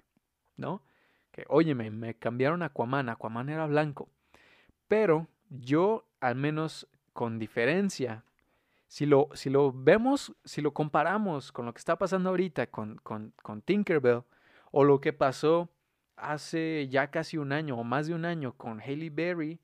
¿no? 0.57 0.83
Que, 1.31 1.45
oye, 1.47 1.73
me 1.73 2.15
cambiaron 2.15 2.63
a 2.63 2.67
Aquaman, 2.67 3.07
Aquaman 3.07 3.49
era 3.49 3.65
blanco. 3.65 4.09
Pero 4.89 5.27
yo, 5.49 6.05
al 6.19 6.35
menos 6.35 6.87
con 7.13 7.39
diferencia 7.39 8.25
si 8.91 9.05
lo, 9.05 9.29
si 9.35 9.49
lo 9.49 9.71
vemos, 9.71 10.35
si 10.43 10.61
lo 10.61 10.73
comparamos 10.73 11.53
con 11.53 11.65
lo 11.65 11.73
que 11.73 11.79
está 11.79 11.97
pasando 11.97 12.29
ahorita 12.29 12.67
con, 12.67 12.97
con, 12.97 13.33
con 13.41 13.61
Tinkerbell 13.61 14.23
o 14.71 14.83
lo 14.83 14.99
que 14.99 15.13
pasó 15.13 15.69
hace 16.17 16.89
ya 16.89 17.09
casi 17.09 17.37
un 17.37 17.53
año 17.53 17.77
o 17.77 17.85
más 17.85 18.07
de 18.07 18.15
un 18.15 18.25
año 18.25 18.51
con 18.57 18.81
Haley 18.81 19.09
Berry, 19.09 19.61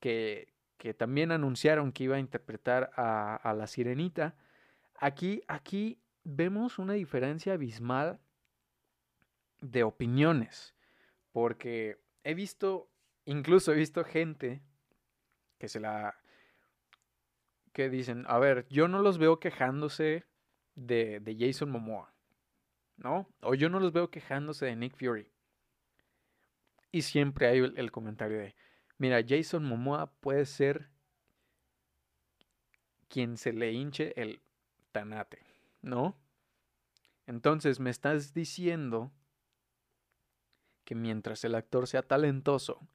que, 0.00 0.52
que 0.78 0.94
también 0.94 1.30
anunciaron 1.30 1.92
que 1.92 2.02
iba 2.02 2.16
a 2.16 2.18
interpretar 2.18 2.90
a, 2.96 3.36
a, 3.36 3.54
la 3.54 3.68
sirenita, 3.68 4.34
aquí, 4.98 5.42
aquí 5.46 6.00
vemos 6.26 6.78
una 6.78 6.94
diferencia 6.94 7.52
abismal 7.52 8.18
de 9.60 9.84
opiniones, 9.84 10.74
porque 11.32 11.98
he 12.24 12.34
visto, 12.34 12.90
incluso 13.24 13.72
he 13.72 13.76
visto 13.76 14.04
gente 14.04 14.60
que 15.58 15.68
se 15.68 15.80
la, 15.80 16.18
que 17.72 17.88
dicen, 17.88 18.24
a 18.26 18.38
ver, 18.38 18.66
yo 18.68 18.88
no 18.88 19.00
los 19.02 19.18
veo 19.18 19.38
quejándose 19.38 20.26
de, 20.74 21.20
de 21.20 21.36
Jason 21.38 21.70
Momoa, 21.70 22.12
¿no? 22.96 23.28
O 23.40 23.54
yo 23.54 23.68
no 23.68 23.78
los 23.78 23.92
veo 23.92 24.10
quejándose 24.10 24.66
de 24.66 24.76
Nick 24.76 24.96
Fury. 24.96 25.30
Y 26.90 27.02
siempre 27.02 27.46
hay 27.46 27.58
el, 27.58 27.92
comentario 27.92 28.38
de, 28.38 28.56
mira, 28.98 29.22
Jason 29.26 29.64
Momoa 29.64 30.10
puede 30.20 30.44
ser 30.46 30.88
quien 33.08 33.36
se 33.36 33.52
le 33.52 33.72
hinche 33.72 34.12
el 34.20 34.40
tanate, 34.92 35.38
¿no? 35.82 36.16
Entonces 37.26 37.80
me 37.80 37.90
estás 37.90 38.34
diciendo 38.34 39.12
que 40.84 40.94
mientras 40.94 41.44
el 41.44 41.54
actor 41.54 41.88
sea 41.88 42.02
talentoso, 42.02 42.88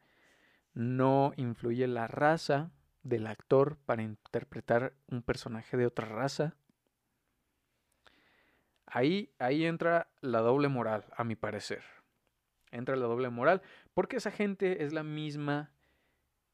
no 0.74 1.34
influye 1.36 1.88
la 1.88 2.08
raza 2.08 2.72
del 3.04 3.28
actor 3.28 3.78
para 3.86 4.04
interpretar 4.04 4.94
un 5.08 5.22
personaje 5.22 5.76
de 5.76 5.86
otra 5.86 6.08
raza. 6.08 6.56
Ahí, 8.86 9.34
ahí 9.40 9.66
entra 9.66 10.10
la 10.22 10.40
doble 10.40 10.70
moral, 10.70 11.06
a 11.16 11.24
mi 11.24 11.36
parecer. 11.36 11.84
Entra 12.72 12.96
la 12.96 13.08
doble 13.08 13.30
moral, 13.30 13.62
porque 13.94 14.18
esa 14.18 14.32
gente 14.32 14.84
es 14.84 14.94
la 14.94 15.04
misma 15.04 15.72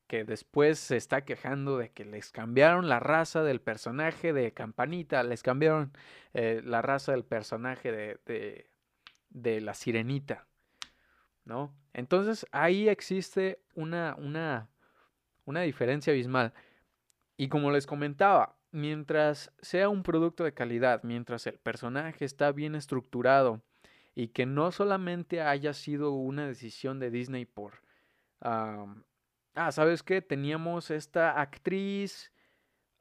que 0.08 0.24
después 0.24 0.80
se 0.80 0.98
está 0.98 1.26
quejando 1.26 1.78
de 1.78 1.92
que 1.92 2.06
les 2.06 2.32
cambiaron 2.32 2.90
la 2.90 3.00
raza 3.00 3.44
del 3.44 3.62
personaje 3.62 4.34
de 4.34 4.54
Campanita, 4.54 5.24
les 5.24 5.44
cambiaron 5.44 5.92
eh, 6.34 6.62
la 6.64 6.82
raza 6.82 7.12
del 7.12 7.26
personaje 7.26 7.92
de, 7.92 8.20
de, 8.26 8.70
de, 9.30 9.62
la 9.62 9.74
Sirenita, 9.74 10.48
¿no? 11.46 11.76
Entonces 11.94 12.46
ahí 12.52 12.88
existe 12.90 13.62
una, 13.76 14.16
una 14.18 14.70
una 15.48 15.62
diferencia 15.62 16.12
abismal. 16.12 16.54
Y 17.38 17.48
como 17.48 17.72
les 17.72 17.88
comentaba, 17.88 18.58
mientras 18.72 19.52
sea 19.62 19.90
un 19.90 20.04
producto 20.04 20.44
de 20.44 20.54
calidad, 20.54 21.02
mientras 21.04 21.48
el 21.48 21.58
personaje 21.58 22.26
está 22.26 22.52
bien 22.52 22.76
estructurado 22.76 23.64
y 24.14 24.28
que 24.30 24.46
no 24.46 24.72
solamente 24.72 25.42
haya 25.42 25.74
sido 25.74 26.12
una 26.12 26.48
decisión 26.48 27.00
de 27.00 27.12
Disney 27.12 27.46
por, 27.46 27.82
ah, 29.58 29.72
¿sabes 29.72 30.04
qué? 30.04 30.22
Teníamos 30.22 30.92
esta 30.92 31.42
actriz 31.42 32.32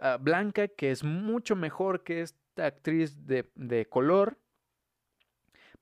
ah, 0.01 0.17
blanca 0.21 0.69
que 0.69 0.91
es 0.91 1.05
mucho 1.05 1.55
mejor 1.55 2.03
que 2.03 2.23
esta 2.23 2.67
actriz 2.67 3.27
de, 3.27 3.51
de 3.55 3.87
color, 3.87 4.39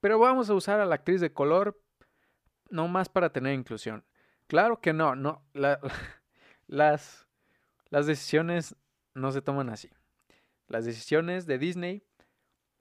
pero 0.00 0.18
vamos 0.18 0.50
a 0.50 0.54
usar 0.54 0.80
a 0.80 0.86
la 0.86 0.96
actriz 0.96 1.20
de 1.20 1.32
color 1.32 1.80
no 2.68 2.88
más 2.88 3.08
para 3.08 3.32
tener 3.32 3.54
inclusión. 3.54 4.04
Claro 4.46 4.80
que 4.80 4.92
no, 4.92 5.14
no, 5.14 5.46
la, 5.52 5.80
las, 6.66 7.26
las 7.88 8.06
decisiones 8.06 8.76
no 9.14 9.32
se 9.32 9.42
toman 9.42 9.70
así. 9.70 9.90
Las 10.66 10.84
decisiones 10.84 11.46
de 11.46 11.58
Disney 11.58 12.02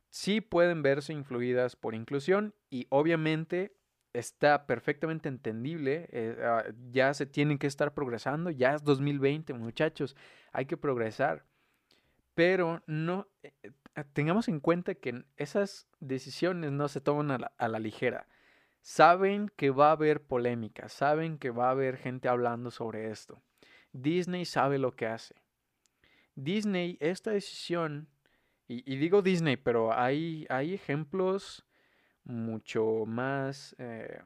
sí 0.10 0.42
pueden 0.42 0.82
verse 0.82 1.14
influidas 1.14 1.76
por 1.76 1.96
inclusión 1.96 2.56
y 2.70 2.88
obviamente 2.90 3.76
está 4.13 4.67
perfectamente 4.67 5.28
entendible, 5.28 6.08
eh, 6.12 6.38
ah, 6.43 6.63
ya 6.91 7.13
se 7.13 7.26
tienen 7.26 7.58
que 7.58 7.67
estar 7.67 7.93
progresando, 7.93 8.52
ya 8.52 8.76
es 8.76 8.84
2020 8.84 9.54
muchachos, 9.54 10.15
hay 10.52 10.65
que 10.65 10.78
progresar, 10.78 11.45
pero 12.36 12.82
no, 12.86 13.28
eh, 13.41 13.54
eh, 13.63 14.04
tengamos 14.13 14.47
en 14.47 14.60
cuenta 14.60 14.95
que 14.95 15.23
esas 15.38 15.88
decisiones 15.99 16.71
no 16.71 16.88
se 16.88 17.02
toman 17.02 17.32
a 17.58 17.67
la, 17.67 17.80
ligera, 17.80 18.28
saben 18.82 19.52
que 19.56 19.71
va 19.71 19.89
a 19.89 19.93
haber 19.93 20.21
polémica, 20.21 20.89
saben 20.89 21.38
que 21.39 21.49
va 21.49 21.67
a 21.67 21.71
haber 21.71 21.97
gente 21.97 22.30
hablando 22.30 22.69
sobre 22.69 23.10
esto. 23.10 23.41
Disney 23.93 24.45
sabe 24.45 24.78
lo 24.78 24.95
que 24.95 25.08
hace. 25.08 25.36
Disney, 26.36 26.97
esta 26.99 27.32
decisión, 27.32 28.08
y, 28.67 28.95
digo 28.97 29.21
Disney, 29.21 29.58
pero 29.58 29.93
hay, 29.93 30.47
hay 30.49 30.73
ejemplos 30.73 31.65
mucho 32.24 33.06
más 33.06 33.76
eh, 33.78 34.22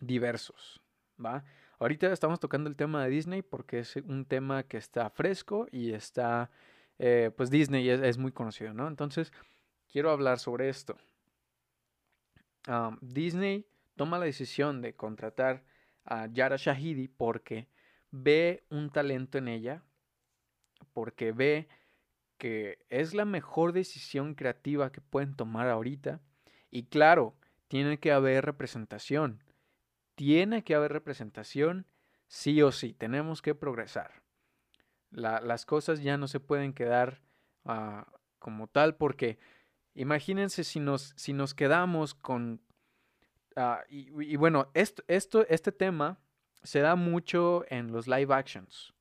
diversos, 0.00 0.80
¿va? 1.22 1.44
Ahorita 1.78 2.12
estamos 2.12 2.38
tocando 2.38 2.70
el 2.70 2.76
tema 2.76 3.04
de 3.04 3.10
Disney 3.10 3.42
porque 3.42 3.80
es 3.80 3.96
un 3.96 4.24
tema 4.24 4.62
que 4.62 4.76
está 4.76 5.10
fresco 5.10 5.66
y 5.72 5.92
está, 5.92 6.50
eh, 6.98 7.30
pues 7.36 7.50
Disney 7.50 7.88
es, 7.88 8.18
muy 8.18 8.30
conocido, 8.30 8.72
¿no? 8.72 8.86
Entonces, 8.86 9.32
quiero 9.90 10.10
hablar 10.10 10.38
sobre 10.38 10.68
esto. 10.68 10.96
Disney 13.00 13.66
toma 13.96 14.18
la 14.18 14.26
decisión 14.26 14.80
de 14.80 14.94
contratar 14.94 15.64
a 16.04 16.26
Yara 16.26 16.56
Shahidi 16.56 17.08
porque 17.08 17.66
ve 18.12 18.64
un 18.70 18.90
talento 18.90 19.38
en 19.38 19.48
ella, 19.48 19.82
porque 20.92 21.32
ve 21.32 21.68
que 22.38 22.78
es 22.90 23.14
la 23.14 23.24
mejor 23.24 23.72
decisión 23.72 24.34
creativa 24.34 24.92
que 24.92 25.00
pueden 25.00 25.34
tomar 25.34 25.68
ahorita. 25.68 26.20
Y 26.72 26.84
claro, 26.84 27.36
tiene 27.68 28.00
que 28.00 28.10
haber 28.10 28.46
representación. 28.46 29.44
Tiene 30.16 30.64
que 30.64 30.74
haber 30.74 30.92
representación, 30.92 31.86
sí 32.26 32.62
o 32.62 32.72
sí. 32.72 32.94
Tenemos 32.94 33.42
que 33.42 33.54
progresar. 33.54 34.22
las 35.10 35.66
cosas 35.66 36.02
ya 36.02 36.16
no 36.16 36.26
se 36.26 36.40
pueden 36.40 36.72
quedar 36.72 37.20
ah, 37.66 38.06
como 38.38 38.66
tal 38.66 38.96
porque 38.96 39.38
imagínense 39.94 40.64
si 40.64 40.80
nos, 40.80 41.12
si 41.16 41.34
nos 41.34 41.54
quedamos 41.54 42.14
con... 42.14 42.62
Ah, 43.54 43.84
y, 43.90 44.36
bueno, 44.36 44.70
esto, 44.72 45.04
esto, 45.08 45.46
este 45.48 45.72
tema 45.72 46.18
se 46.62 46.80
da 46.80 46.96
mucho 46.96 47.66
en 47.68 47.92
los 47.92 48.08
live 48.08 48.32
actions, 48.32 48.94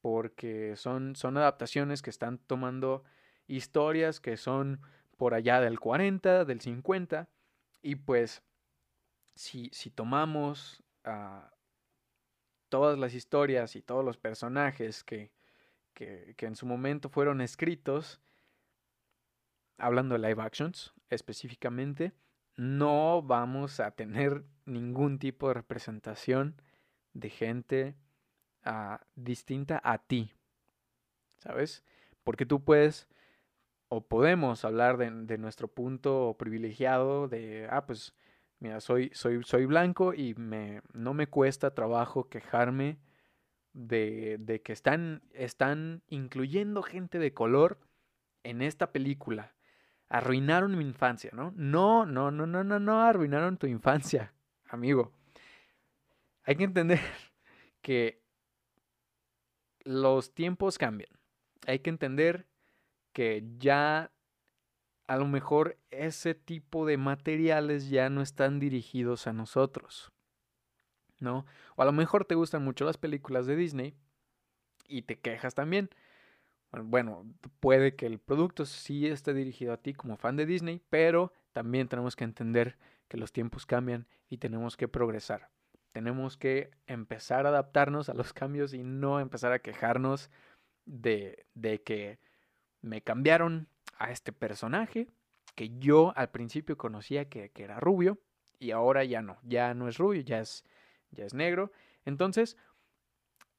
porque 0.00 0.74
son, 0.74 1.14
son 1.14 1.36
adaptaciones 1.36 2.02
que 2.02 2.10
están 2.10 2.38
tomando 2.38 3.04
historias 3.46 4.18
que 4.18 4.36
son 4.36 4.80
por 5.16 5.34
allá 5.34 5.60
del 5.60 5.80
40, 5.80 6.44
del 6.44 6.60
50, 6.60 7.28
y 7.82 7.96
pues 7.96 8.42
si, 9.34 9.70
si 9.72 9.90
tomamos 9.90 10.82
ah, 11.04 11.52
todas 12.68 12.98
las 12.98 13.14
historias 13.14 13.76
y 13.76 13.82
todos 13.82 14.04
los 14.04 14.16
personajes 14.18 15.04
que, 15.04 15.30
que, 15.94 16.34
en 16.38 16.56
su 16.56 16.66
momento 16.66 17.08
fueron 17.08 17.40
escritos, 17.40 18.20
hablando 19.78 20.18
de 20.18 20.28
live 20.28 20.42
actions 20.42 20.92
específicamente, 21.08 22.12
no 22.56 23.22
vamos 23.22 23.80
a 23.80 23.90
tener 23.92 24.44
ningún 24.66 25.18
tipo 25.18 25.48
de 25.48 25.54
representación 25.54 26.60
de 27.12 27.30
gente 27.30 27.94
uh, 28.66 28.96
distinta 29.14 29.80
a 29.82 29.98
ti, 29.98 30.32
¿sabes? 31.38 31.82
Porque 32.24 32.44
tú 32.44 32.62
puedes 32.62 33.08
o 33.88 34.06
podemos 34.06 34.64
hablar 34.64 34.96
de, 34.96 35.10
de, 35.10 35.38
nuestro 35.38 35.68
punto 35.68 36.36
privilegiado 36.38 37.28
de, 37.28 37.68
ah, 37.70 37.86
pues, 37.86 38.14
mira, 38.58 38.80
soy, 38.80 39.10
soy, 39.14 39.42
soy 39.44 39.66
blanco 39.66 40.14
y 40.14 40.34
me, 40.34 40.82
no 40.92 41.14
me 41.14 41.28
cuesta 41.28 41.74
trabajo 41.74 42.28
quejarme 42.28 42.98
de, 43.72 44.38
de 44.40 44.62
que 44.62 44.72
están, 44.72 45.22
están 45.32 46.02
incluyendo 46.08 46.82
gente 46.82 47.18
de 47.18 47.34
color 47.34 47.78
en 48.42 48.62
esta 48.62 48.92
película 48.92 49.56
arruinaron 50.08 50.76
mi 50.76 50.84
infancia, 50.84 51.30
¿no? 51.32 51.52
No, 51.56 52.06
no, 52.06 52.30
no, 52.30 52.46
no, 52.46 52.64
no, 52.64 52.78
no, 52.78 53.02
arruinaron 53.02 53.56
tu 53.56 53.66
infancia, 53.66 54.32
amigo. 54.68 55.12
Hay 56.44 56.56
que 56.56 56.64
entender 56.64 57.00
que 57.82 58.22
los 59.84 60.34
tiempos 60.34 60.78
cambian. 60.78 61.10
Hay 61.66 61.80
que 61.80 61.90
entender 61.90 62.46
que 63.16 63.42
ya 63.56 64.12
a 65.06 65.16
lo 65.16 65.26
mejor 65.26 65.78
ese 65.90 66.34
tipo 66.34 66.84
de 66.84 66.98
materiales 66.98 67.88
ya 67.88 68.10
no 68.10 68.20
están 68.20 68.60
dirigidos 68.60 69.26
a 69.26 69.32
nosotros, 69.32 70.12
¿no? 71.18 71.46
O 71.76 71.82
a 71.82 71.86
lo 71.86 71.92
mejor 71.92 72.26
te 72.26 72.34
gustan 72.34 72.62
mucho 72.62 72.84
las 72.84 72.98
películas 72.98 73.46
de 73.46 73.56
Disney 73.56 73.94
y 74.86 75.02
te 75.02 75.18
quejas 75.18 75.54
también 75.54 75.88
bueno, 76.84 77.26
puede 77.60 77.94
que 77.94 78.06
el 78.06 78.18
producto 78.18 78.64
sí 78.64 79.06
esté 79.06 79.34
dirigido 79.34 79.72
a 79.72 79.78
ti 79.78 79.94
como 79.94 80.16
fan 80.16 80.36
de 80.36 80.46
Disney, 80.46 80.82
pero 80.90 81.32
también 81.52 81.88
tenemos 81.88 82.16
que 82.16 82.24
entender 82.24 82.76
que 83.08 83.16
los 83.16 83.32
tiempos 83.32 83.66
cambian 83.66 84.06
y 84.28 84.38
tenemos 84.38 84.76
que 84.76 84.88
progresar. 84.88 85.50
Tenemos 85.92 86.36
que 86.36 86.70
empezar 86.86 87.46
a 87.46 87.50
adaptarnos 87.50 88.08
a 88.08 88.14
los 88.14 88.32
cambios 88.34 88.74
y 88.74 88.82
no 88.82 89.20
empezar 89.20 89.52
a 89.52 89.60
quejarnos 89.60 90.30
de, 90.84 91.46
de 91.54 91.82
que 91.82 92.18
me 92.86 93.02
cambiaron 93.02 93.68
a 93.98 94.10
este 94.10 94.32
personaje 94.32 95.08
que 95.54 95.70
yo 95.78 96.12
al 96.16 96.30
principio 96.30 96.76
conocía 96.76 97.28
que, 97.28 97.50
que, 97.50 97.64
era 97.64 97.80
rubio 97.80 98.18
y 98.58 98.70
ahora 98.70 99.04
ya 99.04 99.22
no, 99.22 99.38
ya 99.42 99.74
no 99.74 99.88
es 99.88 99.98
rubio, 99.98 100.20
ya 100.22 100.40
es, 100.40 100.64
ya 101.10 101.24
es 101.24 101.34
negro. 101.34 101.72
Entonces, 102.04 102.56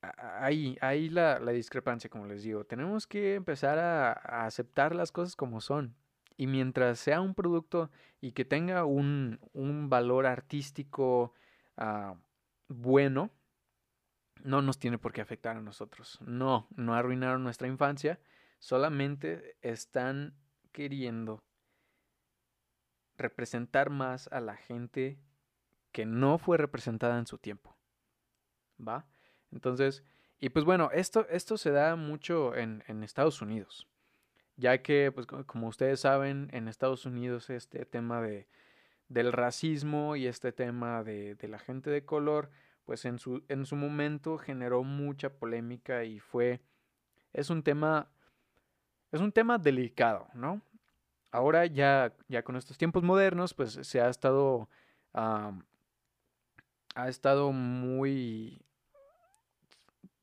ahí, 0.02 0.78
ahí 0.82 1.10
la, 1.10 1.40
la, 1.40 1.52
discrepancia, 1.52 2.10
como 2.10 2.26
les 2.26 2.44
digo. 2.44 2.66
Tenemos 2.66 3.08
que 3.08 3.36
empezar 3.36 3.80
a, 3.80 4.14
aceptar 4.46 4.96
las 4.96 5.12
cosas 5.12 5.36
como 5.36 5.60
son. 5.62 5.96
Y 6.38 6.48
mientras 6.48 7.00
sea 7.00 7.20
un 7.20 7.34
producto 7.34 7.90
y 8.22 8.32
que 8.32 8.46
tenga 8.46 8.86
un, 8.86 9.40
un 9.54 9.90
valor 9.90 10.28
artístico 10.28 11.34
uh, 11.78 12.16
bueno, 12.68 13.32
no 14.44 14.62
nos 14.62 14.78
tiene 14.78 15.00
por 15.00 15.14
qué 15.14 15.22
afectar 15.22 15.58
a 15.58 15.62
nosotros. 15.62 16.20
No, 16.22 16.68
no 16.76 16.94
arruinaron 16.94 17.44
nuestra 17.44 17.68
infancia. 17.68 18.20
Solamente 18.60 19.58
están 19.62 20.36
queriendo 20.72 21.44
representar 23.18 23.90
más 23.90 24.28
a 24.32 24.40
la 24.42 24.56
gente 24.56 25.20
que 25.92 26.06
no 26.06 26.38
fue 26.38 26.58
representada 26.58 27.18
en 27.18 27.28
su 27.28 27.38
tiempo. 27.38 27.76
¿Va? 28.80 29.08
Entonces, 29.52 30.04
y 30.40 30.50
pues 30.50 30.66
bueno, 30.66 30.90
esto, 30.94 31.28
esto 31.30 31.58
se 31.58 31.72
da 31.72 31.96
mucho 31.96 32.56
en, 32.56 32.84
en 32.88 33.04
Estados 33.04 33.42
Unidos, 33.42 33.88
ya 34.56 34.84
que, 34.84 35.12
pues 35.12 35.26
como 35.26 35.68
ustedes 35.68 36.02
saben, 36.02 36.50
en 36.52 36.68
Estados 36.68 37.06
Unidos 37.06 37.50
este 37.50 37.86
tema 37.86 38.22
de, 38.22 38.48
del 39.10 39.34
racismo 39.34 40.16
y 40.16 40.28
este 40.28 40.52
tema 40.52 41.04
de, 41.04 41.36
de 41.36 41.48
la 41.48 41.58
gente 41.58 41.90
de 41.90 42.06
color, 42.06 42.52
pues 42.86 43.06
en 43.06 43.18
su, 43.20 43.44
en 43.48 43.66
su 43.66 43.76
momento 43.76 44.38
generó 44.38 44.84
mucha 44.84 45.30
polémica 45.30 46.04
y 46.04 46.20
fue, 46.20 46.62
es 47.34 47.50
un 47.50 47.64
tema, 47.64 48.12
es 49.12 49.22
un 49.22 49.32
tema 49.32 49.58
delicado, 49.58 50.28
¿no? 50.34 50.62
Ahora 51.32 51.66
ya, 51.66 52.14
ya 52.28 52.44
con 52.44 52.56
estos 52.56 52.78
tiempos 52.78 53.04
modernos, 53.04 53.54
pues 53.54 53.80
se 53.82 54.02
ha 54.02 54.10
estado, 54.10 54.70
ha 55.14 55.60
estado 57.08 57.52
muy, 57.52 58.62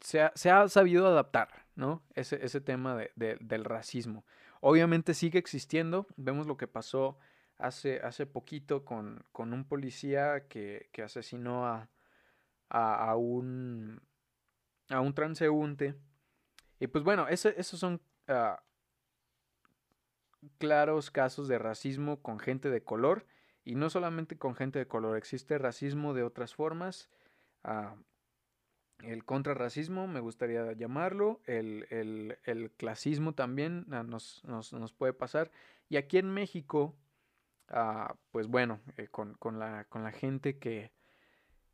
se 0.01 0.21
ha, 0.21 0.69
sabido 0.69 1.07
adaptar, 1.07 1.67
¿no? 1.77 2.03
Ese, 2.15 2.45
ese 2.45 2.61
tema 2.61 2.97
de, 2.97 3.39
del 3.41 3.65
racismo. 3.65 4.25
Obviamente 4.61 5.13
sigue 5.13 5.39
existiendo. 5.39 6.07
Vemos 6.17 6.47
lo 6.47 6.57
que 6.57 6.67
pasó 6.67 7.19
hace, 7.59 8.01
hace 8.01 8.27
poquito 8.27 8.85
con, 8.85 9.25
con 9.31 9.53
un 9.53 9.65
policía 9.65 10.47
que, 10.49 10.89
que 10.93 11.03
asesinó 11.03 11.67
a, 11.67 11.89
a, 12.71 13.17
un, 13.17 14.01
a 14.89 15.01
un 15.01 15.15
transeúnte. 15.15 15.95
Y 16.81 16.87
pues 16.87 17.05
bueno, 17.05 17.29
ese, 17.29 17.55
esos 17.59 17.79
son 17.79 18.01
uh, 18.29 18.57
claros 20.59 21.11
casos 21.11 21.49
de 21.49 21.59
racismo 21.59 22.21
con 22.23 22.39
gente 22.39 22.71
de 22.71 22.83
color. 22.83 23.27
Y 23.65 23.77
no 23.77 23.89
solamente 23.89 24.37
con 24.37 24.55
gente 24.55 24.79
de 24.79 24.87
color, 24.87 25.17
existe 25.17 25.59
racismo 25.59 26.13
de 26.15 26.23
otras 26.23 26.55
formas. 26.55 27.09
Uh, 27.65 27.97
el 29.03 29.25
contrarracismo, 29.25 30.07
me 30.07 30.21
gustaría 30.21 30.73
llamarlo, 30.73 31.41
el, 31.47 31.87
el, 31.91 32.39
el 32.45 32.71
clasismo 32.73 33.35
también 33.35 33.87
ah, 33.91 34.03
nos, 34.03 34.43
nos, 34.45 34.73
nos, 34.73 34.93
puede 34.93 35.13
pasar. 35.13 35.51
Y 35.89 35.97
aquí 35.97 36.19
en 36.19 36.31
México, 36.31 36.95
ah, 37.69 38.15
pues 38.31 38.47
bueno, 38.49 38.81
eh, 38.97 39.09
con, 39.09 39.35
con, 39.35 39.59
la, 39.59 39.85
con 39.85 40.05
la 40.05 40.13
gente 40.13 40.59
que, 40.59 40.93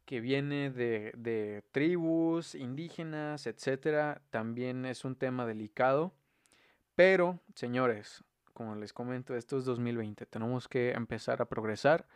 que 0.05 0.21
viene 0.21 0.71
de, 0.71 1.13
de 1.17 1.63
tribus 1.73 2.55
indígenas, 2.55 3.47
etcétera, 3.47 4.23
también 4.31 4.85
es 4.85 5.05
un 5.05 5.15
tema 5.15 5.47
delicado. 5.47 6.13
Pero, 6.97 7.39
señores, 7.55 8.25
como 8.61 8.75
les 8.75 8.93
comento, 8.93 9.35
esto 9.35 9.57
es 9.57 9.65
2020, 9.65 10.27
tenemos 10.27 10.69
que 10.69 10.91
empezar 10.91 11.41
a 11.41 11.47
progresar. 11.47 12.07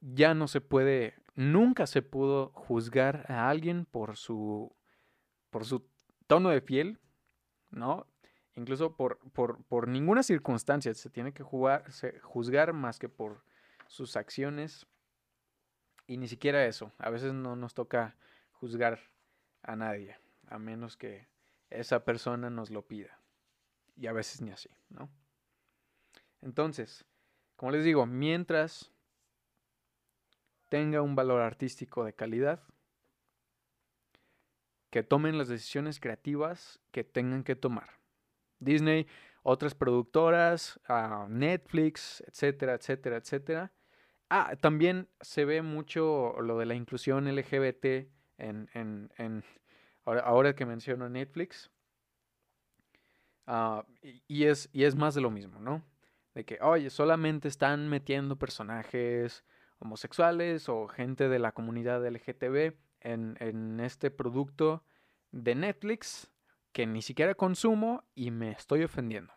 Ya 0.00 0.34
no 0.34 0.46
se 0.46 0.60
puede 0.60 1.14
Nunca 1.34 1.88
se 1.88 2.00
pudo 2.00 2.52
juzgar 2.54 3.26
a 3.28 3.50
alguien 3.50 3.86
por 3.86 4.16
su, 4.16 4.72
por 5.50 5.64
su 5.64 5.84
tono 6.28 6.50
de 6.50 6.62
piel, 6.62 7.00
¿no? 7.70 8.06
Incluso 8.54 8.96
por, 8.96 9.18
por, 9.32 9.64
por 9.64 9.88
ninguna 9.88 10.22
circunstancia 10.22 10.94
se 10.94 11.10
tiene 11.10 11.32
que 11.32 11.42
jugar, 11.42 11.90
se, 11.90 12.20
juzgar 12.20 12.72
más 12.72 13.00
que 13.00 13.08
por 13.08 13.42
sus 13.88 14.16
acciones. 14.16 14.86
Y 16.06 16.18
ni 16.18 16.28
siquiera 16.28 16.66
eso. 16.66 16.92
A 16.98 17.10
veces 17.10 17.32
no 17.32 17.56
nos 17.56 17.74
toca 17.74 18.16
juzgar 18.52 19.00
a 19.64 19.74
nadie, 19.74 20.16
a 20.46 20.60
menos 20.60 20.96
que 20.96 21.26
esa 21.68 22.04
persona 22.04 22.48
nos 22.48 22.70
lo 22.70 22.86
pida. 22.86 23.23
Y 23.96 24.06
a 24.06 24.12
veces 24.12 24.40
ni 24.40 24.50
así, 24.50 24.70
¿no? 24.88 25.10
Entonces, 26.42 27.04
como 27.56 27.72
les 27.72 27.84
digo, 27.84 28.06
mientras 28.06 28.90
tenga 30.68 31.02
un 31.02 31.14
valor 31.14 31.40
artístico 31.40 32.04
de 32.04 32.14
calidad, 32.14 32.62
que 34.90 35.02
tomen 35.02 35.38
las 35.38 35.48
decisiones 35.48 35.98
creativas 35.98 36.80
que 36.92 37.02
tengan 37.02 37.42
que 37.42 37.56
tomar. 37.56 37.98
Disney, 38.60 39.08
otras 39.42 39.74
productoras, 39.74 40.80
uh, 40.88 41.28
Netflix, 41.28 42.22
etcétera, 42.28 42.74
etcétera, 42.74 43.16
etcétera. 43.16 43.72
Ah, 44.30 44.54
también 44.60 45.08
se 45.20 45.44
ve 45.44 45.62
mucho 45.62 46.40
lo 46.40 46.58
de 46.58 46.66
la 46.66 46.74
inclusión 46.74 47.26
LGBT 47.26 48.08
en, 48.38 48.68
en, 48.74 49.10
en 49.16 49.44
ahora, 50.04 50.20
ahora, 50.20 50.54
que 50.54 50.64
menciono 50.64 51.08
Netflix. 51.08 51.70
Uh, 53.46 53.82
y, 54.26 54.44
es, 54.44 54.68
y 54.72 54.84
es 54.84 54.96
más 54.96 55.14
de 55.14 55.20
lo 55.20 55.30
mismo, 55.30 55.60
¿no? 55.60 55.82
De 56.34 56.44
que, 56.44 56.58
oye, 56.62 56.90
solamente 56.90 57.48
están 57.48 57.88
metiendo 57.88 58.36
personajes 58.36 59.44
homosexuales 59.78 60.68
o 60.68 60.88
gente 60.88 61.28
de 61.28 61.38
la 61.38 61.52
comunidad 61.52 62.06
LGTB 62.06 62.74
en, 63.00 63.36
en 63.40 63.80
este 63.80 64.10
producto 64.10 64.82
de 65.30 65.54
Netflix 65.54 66.30
que 66.72 66.86
ni 66.86 67.02
siquiera 67.02 67.34
consumo 67.34 68.02
y 68.14 68.30
me 68.30 68.50
estoy 68.50 68.82
ofendiendo. 68.82 69.32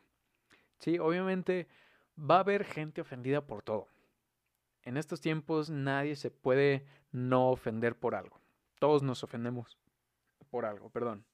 Sí, 0.79 0.97
obviamente 0.99 1.67
va 2.17 2.37
a 2.37 2.39
haber 2.39 2.63
gente 2.63 3.01
ofendida 3.01 3.45
por 3.45 3.61
todo. 3.61 3.87
En 4.83 4.97
estos 4.97 5.21
tiempos 5.21 5.69
nadie 5.69 6.15
se 6.15 6.31
puede 6.31 6.85
no 7.11 7.49
ofender 7.49 7.97
por 7.97 8.15
algo. 8.15 8.39
Todos 8.79 9.03
nos 9.03 9.23
ofendemos 9.23 9.77
por 10.49 10.65
algo, 10.65 10.89
perdón. 10.89 11.25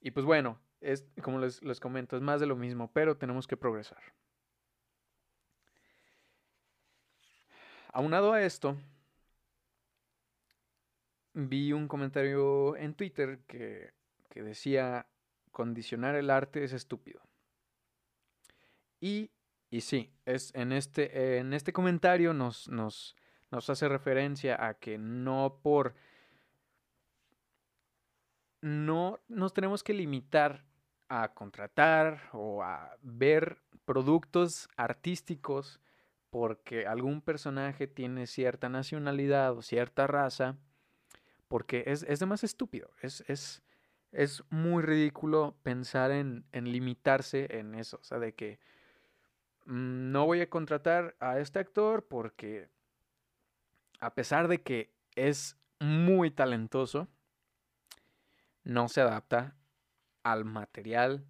Y 0.00 0.12
pues 0.12 0.24
bueno, 0.24 0.58
es, 0.80 1.06
como 1.22 1.38
les, 1.38 1.62
les 1.62 1.80
comento, 1.80 2.16
es 2.16 2.22
más 2.22 2.40
de 2.40 2.46
lo 2.46 2.56
mismo, 2.56 2.90
pero 2.92 3.16
tenemos 3.16 3.46
que 3.46 3.56
progresar. 3.56 4.02
Aunado 7.92 8.32
a 8.32 8.42
esto, 8.42 8.76
vi 11.34 11.72
un 11.72 11.88
comentario 11.88 12.76
en 12.76 12.94
Twitter 12.94 13.40
que, 13.46 13.92
decía, 14.34 15.08
condicionar 15.50 16.14
el 16.14 16.30
arte 16.30 16.62
es 16.62 16.72
estúpido. 16.72 17.20
Y, 19.00 19.30
y 19.70 19.80
sí, 19.80 20.12
es, 20.24 20.54
en, 20.54 20.72
este, 20.72 21.38
en 21.38 21.52
este 21.52 21.72
comentario 21.72 22.32
nos, 22.32 22.68
nos, 22.68 23.16
nos 23.50 23.68
hace 23.70 23.88
referencia 23.88 24.64
a 24.64 24.74
que 24.74 24.98
no 24.98 25.58
por... 25.62 25.94
No 28.62 29.18
nos 29.26 29.54
tenemos 29.54 29.82
que 29.82 29.94
limitar 29.94 30.69
a 31.10 31.34
contratar 31.34 32.30
o 32.32 32.62
a 32.62 32.96
ver 33.02 33.58
productos 33.84 34.68
artísticos 34.76 35.80
porque 36.30 36.86
algún 36.86 37.20
personaje 37.20 37.88
tiene 37.88 38.28
cierta 38.28 38.68
nacionalidad 38.68 39.52
o 39.52 39.62
cierta 39.62 40.06
raza, 40.06 40.56
porque 41.48 41.82
es, 41.88 42.04
es 42.04 42.24
más 42.24 42.44
estúpido, 42.44 42.92
es, 43.02 43.24
es, 43.26 43.60
es, 44.12 44.44
muy 44.50 44.84
ridículo 44.84 45.56
pensar 45.64 46.12
en, 46.12 46.44
en, 46.52 46.70
limitarse 46.70 47.58
en 47.58 47.74
eso, 47.74 47.98
o 48.00 48.04
sea, 48.04 48.20
de 48.20 48.32
que 48.32 48.60
mm, 49.66 50.12
no 50.12 50.26
voy 50.26 50.42
a 50.42 50.48
contratar 50.48 51.16
a 51.18 51.40
este 51.40 51.58
actor 51.58 52.06
porque 52.06 52.68
a 53.98 54.14
pesar 54.14 54.46
de 54.46 54.62
que 54.62 54.92
es 55.16 55.56
muy 55.80 56.30
talentoso, 56.30 57.08
no 58.62 58.88
se 58.88 59.00
adapta 59.00 59.56
al 60.22 60.44
material 60.44 61.26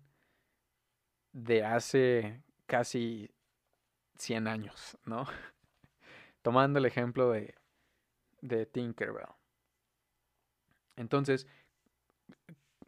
de 1.32 1.64
hace 1.64 2.42
casi 2.66 3.30
100 4.16 4.48
años, 4.48 4.98
¿no? 5.04 5.26
Tomando 6.42 6.78
el 6.78 6.86
ejemplo 6.86 7.30
de, 7.30 7.54
de 8.40 8.66
Tinkerbell. 8.66 9.26
Entonces, 10.96 11.46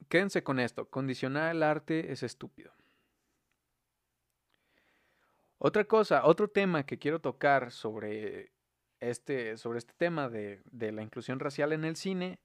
quédense 0.09 0.43
con 0.43 0.61
esto, 0.61 0.89
condicionar 0.89 1.55
el 1.55 1.63
arte 1.63 2.13
es 2.13 2.23
estúpido. 2.23 2.73
Otra 5.59 5.85
cosa, 5.85 6.25
otro 6.25 6.49
tema 6.49 6.85
que 6.85 6.99
quiero 6.99 7.21
tocar 7.21 7.71
sobre 7.71 8.53
este, 9.03 9.57
sobre 9.57 9.79
este 9.79 9.95
tema 9.95 10.29
de, 10.29 10.63
de 10.71 10.93
la 10.93 11.03
inclusión 11.03 11.41
racial 11.41 11.73
en 11.73 11.85
el 11.85 11.97
cine 11.97 12.39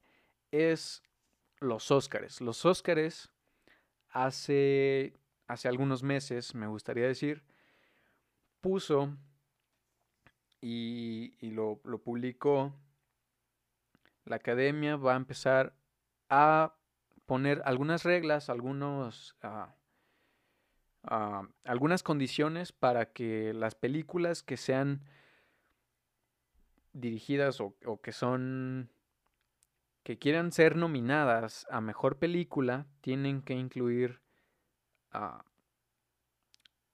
es 0.51 1.03
los 1.59 1.91
Óscares. 1.91 2.41
Los 2.41 2.65
Óscares 2.65 3.31
hace, 4.25 5.13
hace 5.47 5.67
algunos 5.67 6.01
meses, 6.03 6.55
me 6.55 6.67
gustaría 6.67 7.05
decir, 7.05 7.43
puso 8.61 9.15
y, 10.59 11.33
lo, 11.41 11.79
publicó, 12.03 12.73
la 14.25 14.37
academia 14.37 14.95
va 14.95 15.13
a 15.13 15.17
empezar 15.17 15.73
a 16.29 16.75
poner 17.25 17.61
algunas 17.65 18.03
reglas, 18.03 18.49
algunos, 18.49 19.35
ah, 19.43 19.75
ah, 21.03 21.47
algunas 21.63 22.01
condiciones 22.01 22.71
para 22.71 23.13
que 23.13 23.53
las 23.53 23.75
películas 23.75 24.41
que 24.41 24.57
sean 24.57 25.03
dirigidas 26.93 27.61
o, 27.61 27.75
que 28.01 28.11
son 28.11 28.89
que 30.07 30.17
quieran 30.17 30.53
ser 30.53 30.77
nominadas 30.77 31.67
a 31.69 31.81
mejor 31.81 32.17
película 32.17 32.85
tienen 33.01 33.41
que 33.41 33.55
incluir 33.55 34.21
ah, 35.11 35.43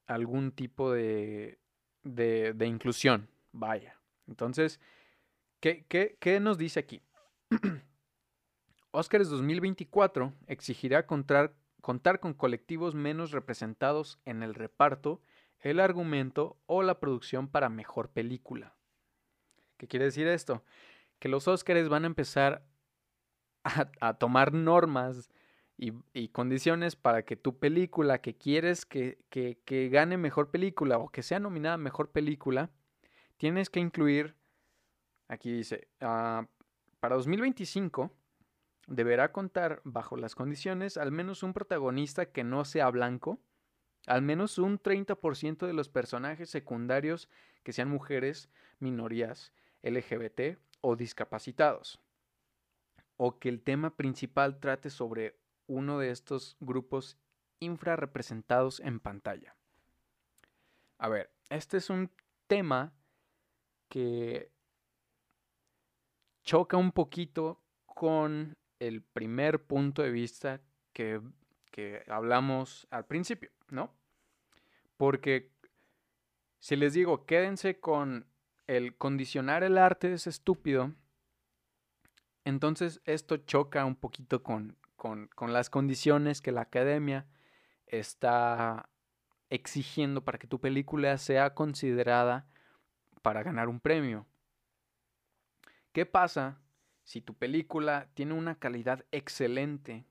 algún 0.08 0.52
tipo 0.52 0.92
de, 0.92 1.60
de, 2.02 2.66
inclusión. 2.66 3.30
Vaya. 3.52 4.00
Entonces, 4.26 4.80
¿qué, 5.60 5.86
qué, 5.88 6.40
nos 6.40 6.58
dice 6.58 6.80
aquí? 6.80 7.04
Oscars 8.90 9.30
2024 9.30 10.34
exigirá 10.48 11.06
contar, 11.06 11.54
contar 11.82 12.20
con 12.20 12.34
colectivos 12.34 12.96
menos 12.96 13.30
representados 13.30 14.18
en 14.26 14.42
el 14.42 14.56
reparto, 14.56 15.22
el 15.60 15.80
argumento 15.80 16.58
o 16.66 16.82
la 16.82 17.00
producción 17.00 17.48
para 17.48 17.70
mejor 17.70 18.10
película. 18.10 18.74
¿Qué 19.78 19.88
quiere 19.88 20.06
decir 20.06 20.26
esto? 20.26 20.64
Que 21.20 21.30
los 21.30 21.48
Oscars 21.48 21.90
van 21.90 22.06
a 22.06 22.08
empezar 22.08 22.73
a 23.64 24.14
tomar 24.16 24.54
normas 24.54 25.30
y, 25.78 26.28
condiciones 26.30 26.96
para 26.96 27.24
que 27.24 27.36
tu 27.36 27.58
película 27.58 28.22
que 28.22 28.36
quieres 28.36 28.86
que, 28.86 29.18
gane 29.92 30.18
mejor 30.18 30.50
película 30.52 30.98
o 30.98 31.10
que 31.10 31.24
sea 31.24 31.40
nominada 31.40 31.78
mejor 31.78 32.12
película, 32.12 32.70
tienes 33.38 33.70
que 33.70 33.80
incluir, 33.80 34.36
aquí 35.28 35.52
dice, 35.52 35.88
ah, 36.02 36.48
para 37.00 37.16
2025 37.16 38.12
deberá 38.88 39.32
contar 39.32 39.82
bajo 39.84 40.18
las 40.18 40.36
condiciones 40.36 40.98
al 40.98 41.12
menos 41.12 41.44
un 41.44 41.54
protagonista 41.54 42.28
que 42.28 42.44
no 42.44 42.66
sea 42.66 42.90
blanco, 42.90 43.40
al 44.06 44.22
menos 44.22 44.58
un 44.58 44.80
30% 44.80 45.66
de 45.66 45.74
los 45.74 45.90
personajes 45.90 46.50
secundarios 46.50 47.30
que 47.64 47.74
sean 47.74 47.90
mujeres, 47.90 48.50
minorías, 48.80 49.54
LGBT 49.82 50.58
o 50.82 50.96
discapacitados, 50.96 52.00
o 53.18 53.40
que 53.40 53.50
el 53.50 53.62
tema 53.62 53.96
principal 53.96 54.60
trate 54.60 54.90
sobre 54.90 55.40
uno 55.68 56.00
de 56.00 56.12
estos 56.12 56.58
grupos 56.60 57.18
infrarrepresentados 57.60 58.80
en 58.80 59.00
pantalla. 59.00 59.56
A 60.98 61.10
ver, 61.10 61.32
este 61.50 61.78
es 61.78 61.90
un 61.90 62.12
tema 62.48 62.94
que 63.90 64.52
choca 66.44 66.78
un 66.78 66.92
poquito 66.92 67.62
con 67.86 68.58
el 68.80 69.02
primer 69.02 69.66
punto 69.66 70.02
de 70.02 70.12
vista 70.12 70.62
que, 70.92 71.22
que 71.72 72.04
hablamos 72.08 72.88
al 72.90 73.06
principio, 73.06 73.52
¿no? 73.70 73.94
Porque 74.98 75.52
si 76.60 76.76
les 76.76 76.94
digo, 76.94 77.26
quédense 77.26 77.80
con 77.80 78.26
el 78.68 78.96
condicionar 78.96 79.64
el 79.64 79.78
arte 79.78 80.14
es 80.14 80.28
estúpido, 80.28 80.94
entonces 82.46 83.02
esto 83.06 83.38
choca 83.38 83.86
un 83.86 83.96
poquito 83.96 84.44
con, 84.44 84.78
con, 84.96 85.54
las 85.54 85.70
condiciones 85.70 86.42
que 86.42 86.52
la 86.52 86.62
academia 86.62 87.28
está 87.88 88.90
exigiendo 89.50 90.24
para 90.24 90.40
que 90.40 90.48
tu 90.48 90.60
película 90.60 91.18
sea 91.18 91.54
considerada 91.54 92.48
para 93.22 93.44
ganar 93.44 93.68
un 93.68 93.80
premio. 93.80 94.26
¿Qué 95.92 96.06
pasa 96.06 96.62
si 97.04 97.22
tu 97.22 97.34
película 97.34 98.10
tiene 98.14 98.34
una 98.34 98.56
calidad 98.56 99.06
excelente? 99.12 100.06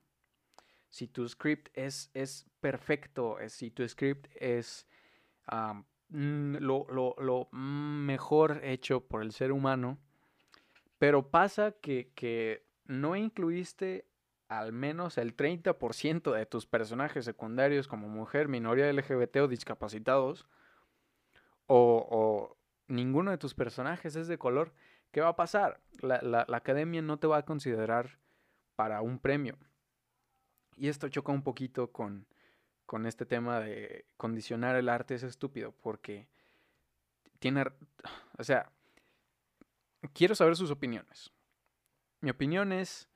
Si 0.89 1.07
tu 1.07 1.27
script 1.27 1.75
es, 1.75 2.11
es 2.13 2.45
perfecto, 2.59 3.37
si 3.47 3.71
tu 3.71 3.87
script 3.87 4.27
es 4.35 4.87
mm, 6.09 6.57
lo, 6.57 6.85
lo, 6.89 7.49
mejor 7.51 8.61
hecho 8.63 9.01
por 9.01 9.23
el 9.23 9.31
ser 9.31 9.51
humano, 9.51 9.97
pero 11.03 11.29
pasa 11.29 11.73
que, 11.73 12.13
que 12.15 12.65
no 12.85 13.17
incluiste 13.17 14.07
al 14.47 14.71
menos 14.71 15.17
el 15.17 15.35
30% 15.35 16.31
de 16.31 16.45
tus 16.45 16.65
personajes 16.65 17.25
secundarios 17.25 17.89
como 17.89 18.07
mujer, 18.07 18.47
minoría 18.47 18.89
LGBT 18.89 19.35
o 19.41 19.47
discapacitados, 19.49 20.47
o, 21.67 22.55
ninguno 22.87 23.31
de 23.31 23.37
tus 23.37 23.53
personajes 23.53 24.15
es 24.15 24.29
de 24.29 24.37
color, 24.37 24.71
¿qué 25.11 25.19
va 25.19 25.27
a 25.27 25.35
pasar? 25.35 25.81
La, 25.99 26.45
academia 26.47 27.01
no 27.01 27.19
te 27.19 27.27
va 27.27 27.39
a 27.39 27.45
considerar 27.45 28.17
para 28.77 29.01
un 29.01 29.19
premio. 29.19 29.57
Y 30.77 30.87
esto 30.87 31.09
choca 31.09 31.33
un 31.33 31.43
poquito 31.43 31.91
con, 31.91 32.27
con 32.85 33.05
este 33.05 33.25
tema 33.25 33.59
de 33.59 34.05
condicionar 34.15 34.77
el 34.77 34.87
arte 34.87 35.15
es 35.15 35.23
estúpido, 35.23 35.73
porque 35.81 36.29
tiene, 37.39 37.65
o 38.37 38.43
sea, 38.45 38.71
quiero 40.13 40.35
saber 40.35 40.55
sus 40.55 40.71
opiniones. 40.71 41.31
Mi 42.21 42.29
opinión 42.29 42.71
es 42.71 43.09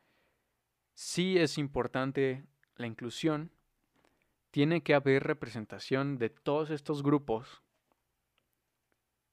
sí 0.94 1.38
es 1.38 1.58
importante 1.58 2.46
la 2.76 2.88
inclusión, 2.88 3.52
tiene 4.52 4.82
que 4.82 4.94
haber 4.94 5.24
representación 5.24 6.18
de 6.18 6.30
todos 6.30 6.70
estos 6.70 7.04
grupos 7.04 7.62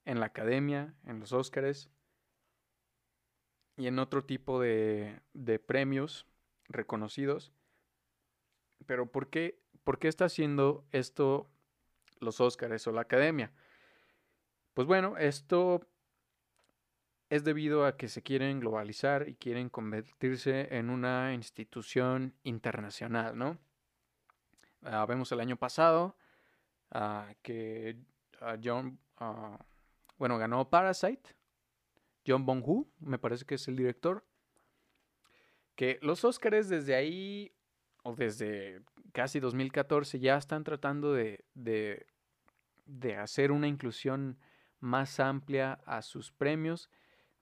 en 0.05 0.21
la 0.21 0.27
academia, 0.27 0.95
en 1.05 1.21
los 1.21 1.33
Óscares 1.33 1.91
y 3.77 3.87
en 3.87 3.99
otro 3.99 4.25
tipo 4.25 4.61
de, 4.61 5.21
premios 5.67 6.27
reconocidos. 6.69 7.53
Pero 8.87 9.11
¿por 9.11 9.31
qué, 9.31 9.63
¿por 9.83 9.99
qué 9.99 10.09
está 10.09 10.27
haciendo 10.27 10.87
esto 10.91 11.49
los 12.21 12.41
Óscares 12.41 12.87
o 12.87 12.93
la 12.93 13.03
academia? 13.03 13.53
Pues 14.75 14.87
bueno, 14.87 15.17
esto 15.17 15.89
es 17.35 17.43
debido 17.43 17.85
a 17.85 17.97
que 17.97 18.07
se 18.07 18.23
quieren 18.23 18.61
globalizar 18.61 19.29
y 19.29 19.35
quieren 19.35 19.69
convertirse 19.69 20.69
en 20.71 20.89
una 20.89 21.35
institución 21.35 22.33
internacional, 22.45 23.37
¿no? 23.37 23.59
ah, 24.85 25.05
vemos 25.05 25.33
el 25.33 25.41
año 25.41 25.57
pasado 25.57 26.17
que 27.43 27.99
John, 28.63 29.01
bueno, 30.17 30.39
ganó 30.39 30.71
Parasite, 30.71 31.35
John 32.25 32.47
Bong-Hu, 32.47 32.89
me 33.01 33.19
parece 33.19 33.45
que 33.45 33.57
es 33.57 33.67
el 33.67 33.75
director, 33.75 34.25
que 35.75 35.99
los 36.03 36.25
Oscars 36.25 36.69
desde 36.69 36.95
ahí, 36.95 37.53
o 38.05 38.15
desde 38.15 38.81
casi 39.11 39.41
2014, 39.41 40.21
ya 40.21 40.37
están 40.37 40.63
tratando 40.63 41.13
de, 41.13 41.45
de 41.57 43.17
hacer 43.17 43.51
una 43.51 43.67
inclusión 43.67 44.39
más 44.79 45.19
amplia 45.19 45.81
a 45.85 46.01
sus 46.01 46.31
premios 46.31 46.91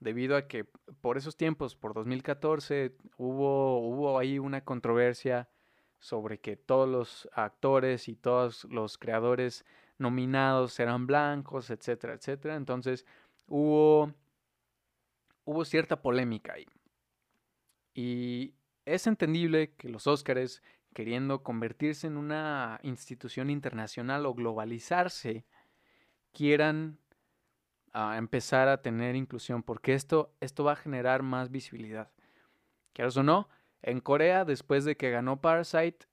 debido 0.03 0.37
a 0.37 0.49
que 0.49 0.65
por 1.01 1.17
esos 1.17 1.37
tiempos, 1.37 1.77
por 1.77 1.95
2014, 1.95 2.97
hubo, 3.17 3.79
hubo 3.79 4.19
ahí 4.19 4.39
una 4.39 4.65
controversia 4.65 5.49
sobre 5.99 6.41
que 6.41 6.57
todos 6.57 6.89
los 6.89 7.29
actores 7.33 8.09
y 8.09 8.17
todos 8.17 8.65
los 8.65 8.99
creadores 8.99 9.65
nominados 9.99 10.79
eran 10.81 11.07
blancos, 11.07 11.71
etcétera, 11.71 12.15
etcétera. 12.15 12.57
Entonces 12.57 13.07
hubo, 13.47 14.13
hubo 15.45 15.65
cierta 15.65 16.03
polémica 16.03 16.55
ahí. 16.55 16.67
Y 17.95 18.55
es 18.85 19.07
entendible 19.07 19.75
que 19.75 19.89
los 19.89 20.07
Óscares, 20.07 20.63
queriendo 20.93 21.43
convertirse 21.43 22.09
en 22.09 22.17
una 22.17 22.81
institución 22.83 23.49
internacional 23.49 24.27
o 24.27 24.35
globalizarse, 24.35 25.47
quieran 26.33 26.99
a 27.93 28.17
empezar 28.17 28.69
a 28.69 28.83
tener 28.83 29.17
inclusión, 29.17 29.63
porque 29.63 29.95
esto, 29.95 30.33
esto 30.41 30.65
va 30.65 30.73
a 30.73 30.77
generar 30.77 31.23
más 31.23 31.51
visibilidad. 31.51 32.11
Quieras 32.93 33.17
o 33.17 33.23
no, 33.23 33.49
en 33.83 34.01
Corea, 34.01 34.45
después 34.45 34.85
de 34.85 34.97
que 34.97 35.11
ganó 35.11 35.41
Parasite, 35.41 36.07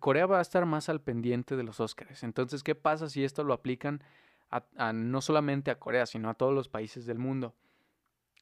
Corea 0.00 0.26
va 0.26 0.38
a 0.38 0.42
estar 0.42 0.64
más 0.66 0.88
al 0.88 1.00
pendiente 1.00 1.56
de 1.56 1.62
los 1.62 1.80
Oscars. 1.80 2.22
Entonces, 2.22 2.62
¿qué 2.62 2.74
pasa 2.74 3.08
si 3.08 3.24
esto 3.24 3.44
lo 3.44 3.52
aplican 3.52 4.02
a, 4.50 4.92
no 4.92 5.20
solamente 5.20 5.70
a 5.70 5.78
Corea, 5.78 6.06
sino 6.06 6.30
a 6.30 6.34
todos 6.34 6.54
los 6.54 6.68
países 6.68 7.06
del 7.06 7.18
mundo? 7.18 7.54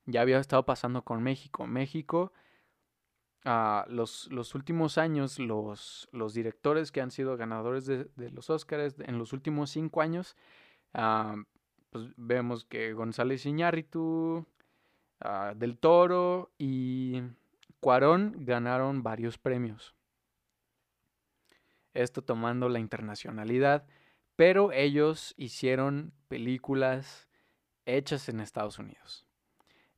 Ya 0.07 0.21
había 0.23 0.39
estado 0.39 0.65
pasando 0.65 1.03
con 1.03 1.23
México. 1.23 1.67
México, 1.67 2.33
uh, 3.45 3.89
los, 3.89 4.29
los, 4.31 4.55
últimos 4.55 4.99
años, 4.99 5.39
los, 5.39 6.09
los, 6.13 6.33
directores 6.35 6.93
que 6.93 7.01
han 7.01 7.11
sido 7.11 7.37
ganadores 7.37 7.87
de, 7.87 8.09
los 8.31 8.51
Oscars 8.51 8.99
en 9.01 9.19
los 9.19 9.33
últimos 9.33 9.71
cinco 9.71 10.01
años, 10.01 10.37
uh, 10.95 11.43
pues 11.91 12.07
vemos 12.17 12.65
que 12.65 12.93
González 12.93 13.45
Iñárritu, 13.47 14.47
ah, 15.21 15.53
Del 15.57 15.79
Toro 15.79 16.51
y 16.59 17.23
Cuarón 17.81 18.35
ganaron 18.39 19.03
varios 19.03 19.39
premios. 19.39 19.95
Esto 21.93 22.23
tomando 22.23 22.69
la 22.69 22.79
internacionalidad, 22.79 23.85
pero 24.37 24.73
ellos 24.73 25.35
hicieron 25.37 26.13
películas 26.29 27.29
hechas 27.85 28.29
en 28.29 28.41
Estados 28.41 28.79
Unidos. 28.79 29.27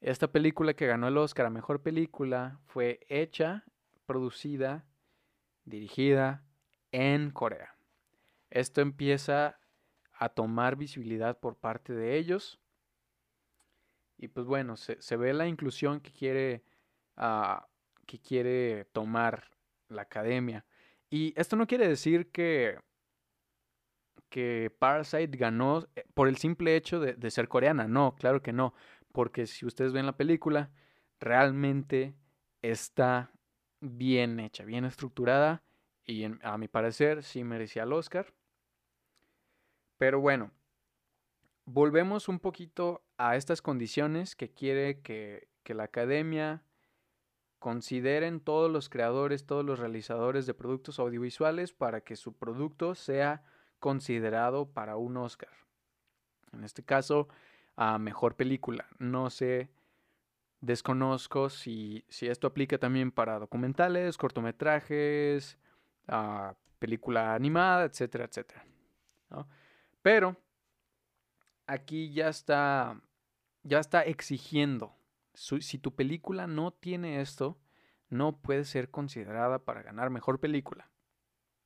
Esta 0.01 0.33
película 0.33 0.75
que 0.75 0.87
ganó 0.87 1.09
el 1.09 1.19
Oscar 1.19 1.47
a 1.47 1.51
Mejor 1.51 1.83
Película 1.83 2.59
fue 2.67 3.01
hecha, 3.09 3.65
producida, 4.07 4.85
dirigida 5.65 6.43
en 6.91 7.31
Corea. 7.31 7.77
Esto 8.51 8.81
empieza 8.81 9.61
a 10.23 10.29
tomar 10.29 10.77
visibilidad 10.77 11.41
por 11.41 11.57
parte 11.57 11.93
de 11.93 12.17
ellos. 12.17 12.61
Y 14.17 14.29
pues 14.29 14.47
bueno, 14.47 14.77
se, 14.77 15.17
ve 15.17 15.33
la 15.33 15.49
inclusión 15.49 16.01
que 16.01 16.13
quiere, 16.13 16.63
ah, 17.17 17.67
que 18.07 18.21
quiere 18.21 18.85
tomar 18.93 19.51
la 19.89 20.03
academia. 20.03 20.65
Y 21.11 21.35
esto 21.37 21.57
no 21.57 21.67
quiere 21.67 21.89
decir 21.89 22.31
que, 22.31 22.79
que 24.29 24.71
Parasite 24.79 25.37
ganó 25.37 25.89
eh, 25.97 26.05
por 26.15 26.29
el 26.29 26.37
simple 26.37 26.77
hecho 26.77 27.01
de, 27.01 27.31
ser 27.33 27.49
coreana. 27.49 27.89
No, 27.89 28.15
claro 28.15 28.43
que 28.43 28.53
no. 28.53 28.75
Porque 29.11 29.49
si 29.49 29.67
ustedes 29.67 29.93
ven 29.93 30.07
la 30.07 30.17
película, 30.17 30.71
realmente 31.19 32.15
está 32.63 33.33
bien 33.81 34.39
hecha, 34.39 34.65
bien 34.65 34.85
estructurada. 34.85 35.65
Y 36.05 36.27
a 36.43 36.59
mi 36.59 36.69
parecer 36.69 37.25
sí 37.25 37.43
merecía 37.43 37.83
el 37.83 37.93
Oscar. 37.93 38.33
Pero 40.03 40.19
bueno, 40.19 40.51
volvemos 41.65 42.29
un 42.29 42.41
poquito 42.41 43.05
a 43.19 43.37
estas 43.37 43.63
condiciones 43.63 44.35
que 44.35 44.51
quiere 44.51 45.01
que, 45.01 45.47
la 45.67 45.85
academia 45.85 46.65
consideren 47.61 48.41
todos 48.41 48.69
los 48.69 48.89
creadores, 48.89 49.47
todos 49.47 49.65
los 49.65 49.79
realizadores 49.79 50.45
de 50.45 50.55
productos 50.55 50.99
audiovisuales 50.99 51.73
para 51.73 52.01
que 52.01 52.17
su 52.17 52.33
producto 52.33 52.97
sea 52.97 53.45
considerado 53.79 54.73
para 54.73 54.97
un 54.97 55.19
Oscar. 55.19 55.53
En 56.53 56.65
este 56.65 56.83
caso, 56.83 57.29
a 57.77 57.97
mejor 57.99 58.35
película. 58.35 58.89
No 58.99 59.31
sé, 59.31 59.71
desconozco 60.61 61.49
si, 61.49 62.05
esto 62.09 62.49
aplica 62.49 62.77
también 62.77 63.13
para 63.13 63.39
documentales, 63.39 64.19
cortometrajes, 64.19 65.61
a 66.09 66.57
película 66.81 67.37
animada, 67.37 67.85
etcétera, 67.85 68.25
etcétera. 68.25 68.67
Pero 70.03 70.37
aquí 71.67 72.13
ya 72.13 72.29
está, 72.29 73.01
ya 73.63 73.79
está 73.79 74.03
exigiendo. 74.03 74.95
Si 75.35 75.79
tu 75.79 75.95
película 75.95 76.47
no 76.47 76.73
tiene 76.73 77.21
esto, 77.21 77.59
no 78.11 78.37
puede 78.37 78.65
ser 78.65 78.91
considerada 78.91 79.65
para 79.65 79.83
ganar 79.83 80.11
mejor 80.11 80.39
película. 80.41 80.91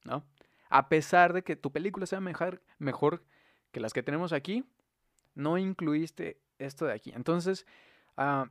¿No? 0.05 0.25
A 0.69 0.89
pesar 0.89 1.33
de 1.33 1.43
que 1.43 1.57
tu 1.57 1.73
película 1.73 2.07
sea 2.07 2.21
mejor, 2.21 2.63
mejor 2.79 3.25
que 3.73 3.81
las 3.81 3.93
que 3.93 4.03
tenemos 4.03 4.33
aquí, 4.33 4.65
no 5.35 5.59
incluiste 5.59 6.41
esto 6.59 6.87
de 6.87 6.93
aquí. 6.93 7.13
Entonces, 7.15 7.67
ah, 8.17 8.49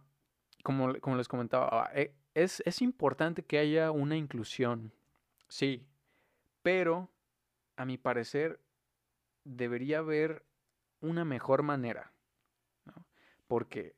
como, 0.64 1.00
como, 1.00 1.16
les 1.16 1.28
comentaba, 1.28 1.90
eh, 1.94 2.14
es, 2.34 2.62
es 2.66 2.82
importante 2.82 3.44
que 3.44 3.58
haya 3.58 3.92
una 3.92 4.18
inclusión, 4.18 4.92
sí, 5.48 5.88
pero 6.62 7.10
a 7.78 7.86
mi 7.86 7.98
parecer 7.98 8.60
debería 9.46 10.00
haber 10.00 10.44
una 11.00 11.24
mejor 11.24 11.64
manera, 11.64 12.12
Porque, 13.48 13.96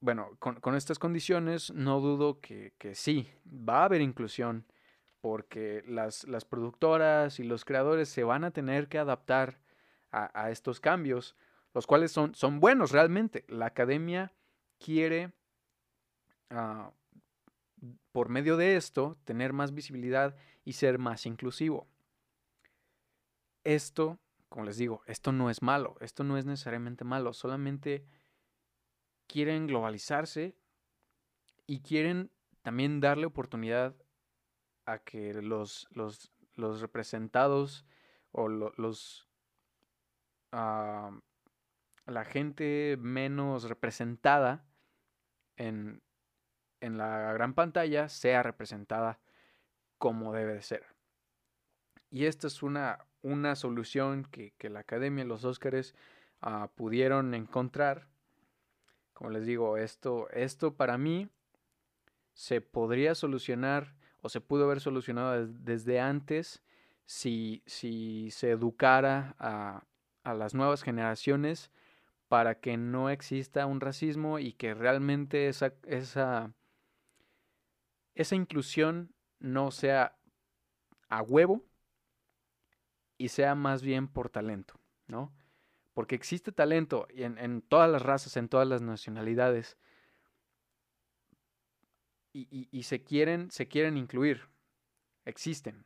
bueno, 0.00 0.36
con, 0.40 0.74
estas 0.74 0.98
condiciones 0.98 1.72
no 1.72 2.00
dudo 2.00 2.40
que, 2.40 2.74
sí, 2.94 3.30
va 3.46 3.82
a 3.82 3.84
haber 3.84 4.00
inclusión, 4.00 4.66
porque 5.20 5.84
las, 5.86 6.26
productoras 6.44 7.38
y 7.38 7.44
los 7.44 7.64
creadores 7.64 8.08
se 8.08 8.24
van 8.24 8.42
a 8.42 8.50
tener 8.50 8.88
que 8.88 8.98
adaptar 8.98 9.60
a, 10.10 10.50
estos 10.50 10.80
cambios, 10.80 11.36
los 11.72 11.86
cuales 11.86 12.10
son, 12.10 12.34
son, 12.34 12.58
buenos 12.58 12.90
realmente. 12.90 13.44
La 13.46 13.66
academia 13.66 14.32
quiere, 14.80 15.32
ah, 16.50 16.90
por 18.10 18.28
medio 18.28 18.56
de 18.56 18.74
esto, 18.74 19.16
tener 19.24 19.52
más 19.52 19.72
visibilidad 19.72 20.34
y 20.64 20.72
ser 20.72 20.98
más 20.98 21.24
inclusivo. 21.26 21.86
Esto 23.62 24.18
como 24.50 24.66
les 24.66 24.76
digo, 24.76 25.02
esto 25.06 25.30
no 25.32 25.48
es 25.48 25.62
malo, 25.62 25.96
esto 26.00 26.24
no 26.24 26.36
es 26.36 26.44
necesariamente 26.44 27.04
malo, 27.04 27.32
solamente 27.32 28.04
quieren 29.28 29.68
globalizarse 29.68 30.56
y 31.66 31.80
quieren 31.82 32.32
también 32.62 33.00
darle 33.00 33.26
oportunidad 33.26 33.94
a 34.86 34.98
que 34.98 35.34
los, 35.34 35.88
los, 35.92 36.32
representados 36.80 37.86
o 38.32 38.48
los... 38.48 39.28
la 40.50 42.24
gente 42.24 42.96
menos 42.98 43.68
representada 43.68 44.66
en, 45.56 46.02
en 46.80 46.98
la 46.98 47.32
gran 47.32 47.54
pantalla 47.54 48.08
sea 48.08 48.42
representada 48.42 49.20
como 49.96 50.32
debe 50.32 50.54
de 50.54 50.62
ser. 50.62 50.86
Y 52.10 52.24
esta 52.24 52.48
es 52.48 52.64
una, 52.64 53.06
una 53.22 53.54
solución 53.56 54.24
que, 54.24 54.52
la 54.68 54.80
Academia 54.80 55.24
los 55.24 55.44
Óscares 55.44 55.94
ah, 56.40 56.70
pudieron 56.74 57.34
encontrar. 57.34 58.08
Como 59.12 59.30
les 59.30 59.44
digo, 59.44 59.76
esto, 59.76 60.28
esto 60.30 60.74
para 60.74 60.96
mí 60.98 61.28
se 62.32 62.60
podría 62.60 63.14
solucionar 63.14 63.94
o 64.22 64.28
se 64.28 64.40
pudo 64.40 64.64
haber 64.64 64.80
solucionado 64.80 65.46
desde 65.46 66.00
antes 66.00 66.62
si, 67.06 67.62
si 67.66 68.30
se 68.30 68.50
educara 68.50 69.34
a, 69.38 69.84
a, 70.22 70.34
las 70.34 70.54
nuevas 70.54 70.82
generaciones 70.82 71.70
para 72.28 72.60
que 72.60 72.76
no 72.76 73.10
exista 73.10 73.66
un 73.66 73.80
racismo 73.80 74.38
y 74.38 74.52
que 74.52 74.72
realmente 74.74 75.48
esa, 75.48 75.74
esa, 75.84 76.54
esa 78.14 78.36
inclusión 78.36 79.12
no 79.40 79.70
sea 79.70 80.16
a 81.08 81.22
huevo, 81.22 81.64
y 83.20 83.28
sea 83.28 83.54
más 83.54 83.82
bien 83.82 84.08
por 84.08 84.30
talento, 84.30 84.80
¿no? 85.06 85.30
Porque 85.92 86.14
existe 86.14 86.52
talento 86.52 87.06
en, 87.10 87.36
en 87.36 87.60
todas 87.60 87.90
las 87.90 88.00
razas, 88.00 88.38
en 88.38 88.48
todas 88.48 88.66
las 88.66 88.80
nacionalidades. 88.80 89.76
Y, 92.32 92.82
se, 92.84 93.02
quieren, 93.02 93.50
se 93.50 93.68
quieren 93.68 93.98
incluir. 93.98 94.48
Existen. 95.26 95.84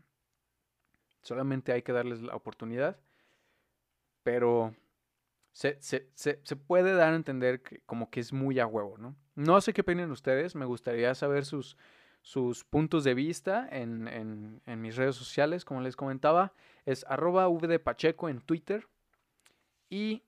Solamente 1.22 1.72
hay 1.72 1.82
que 1.82 1.92
darles 1.92 2.22
la 2.22 2.36
oportunidad. 2.36 3.00
Pero 4.22 4.76
se, 5.50 5.80
puede 6.68 6.94
dar 6.94 7.14
a 7.14 7.16
entender 7.16 7.62
que 7.62 7.80
como 7.80 8.10
que 8.10 8.20
es 8.20 8.32
muy 8.32 8.60
a 8.60 8.66
huevo, 8.68 8.96
¿no? 8.96 9.16
No 9.34 9.60
sé 9.60 9.72
qué 9.72 9.80
opinan 9.80 10.12
ustedes. 10.12 10.54
Me 10.54 10.66
gustaría 10.66 11.12
saber 11.16 11.44
sus, 11.44 11.76
sus 12.24 12.64
puntos 12.64 13.04
de 13.04 13.12
vista 13.12 13.68
en, 13.70 14.62
mis 14.80 14.96
redes 14.96 15.14
sociales, 15.14 15.66
como 15.66 15.82
les 15.82 15.94
comentaba. 15.94 16.54
Es 16.86 17.04
arroba 17.06 17.46
vdpacheco 17.48 18.30
en 18.30 18.40
Twitter. 18.40 18.88
Y, 19.90 20.22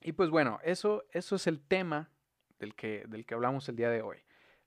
y 0.00 0.12
pues 0.12 0.30
bueno, 0.30 0.60
eso, 0.62 1.04
eso 1.10 1.34
es 1.34 1.48
el 1.48 1.60
tema 1.60 2.08
del 2.60 2.76
que, 2.76 3.04
del 3.08 3.26
que 3.26 3.34
hablamos 3.34 3.68
el 3.68 3.74
día 3.74 3.90
de 3.90 4.00
hoy. 4.00 4.18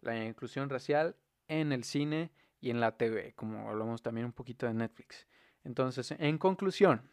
La 0.02 0.26
inclusión 0.26 0.70
racial 0.70 1.16
en 1.48 1.72
el 1.72 1.86
cine 1.86 2.32
y 2.60 2.70
en 2.70 2.82
la 2.82 2.98
TV, 2.98 3.32
como 3.38 3.70
hablamos 3.70 4.02
también 4.02 4.26
un 4.26 4.34
poquito 4.34 4.66
de 4.66 4.74
Netflix. 4.74 5.26
Entonces, 5.64 6.12
en 6.20 6.38
conclusión, 6.38 7.10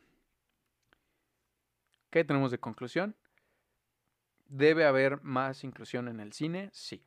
¿qué 2.10 2.24
tenemos 2.24 2.50
de 2.50 2.58
conclusión? 2.58 3.14
¿Debe 4.48 4.84
haber 4.84 5.22
más 5.22 5.62
inclusión 5.62 6.08
en 6.08 6.18
el 6.18 6.32
cine? 6.32 6.70
Sí. 6.72 7.04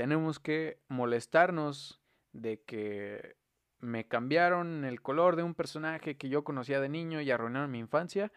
Tenemos 0.00 0.38
que 0.38 0.80
molestarnos 0.88 2.00
de 2.32 2.62
que 2.62 3.36
me 3.80 4.08
cambiaron 4.08 4.86
el 4.86 5.02
color 5.02 5.36
de 5.36 5.42
un 5.42 5.54
personaje 5.54 6.16
que 6.16 6.30
yo 6.30 6.42
conocía 6.42 6.80
de 6.80 6.88
niño 6.88 7.20
y 7.20 7.30
arruinaron 7.30 7.70
mi 7.70 7.80
infancia. 7.80 8.32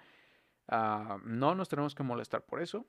Ah, 0.67 1.19
no 1.23 1.55
nos 1.55 1.69
tenemos 1.69 1.95
que 1.95 2.03
molestar 2.03 2.43
por 2.43 2.61
eso 2.61 2.85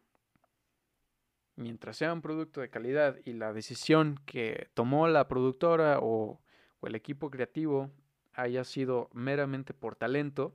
mientras 1.55 1.99
sea 1.99 2.13
un 2.13 2.21
producto 2.21 2.61
de 2.63 2.69
calidad 2.69 3.17
y 3.25 3.35
la 3.35 3.53
decisión 3.53 4.19
que 4.27 4.69
tomó 4.75 5.07
la 5.07 5.29
productora 5.29 6.01
o, 6.03 6.41
el 6.83 6.97
equipo 6.97 7.31
creativo 7.31 7.93
haya 8.33 8.65
sido 8.65 9.09
meramente 9.13 9.73
por 9.73 9.95
talento, 9.95 10.53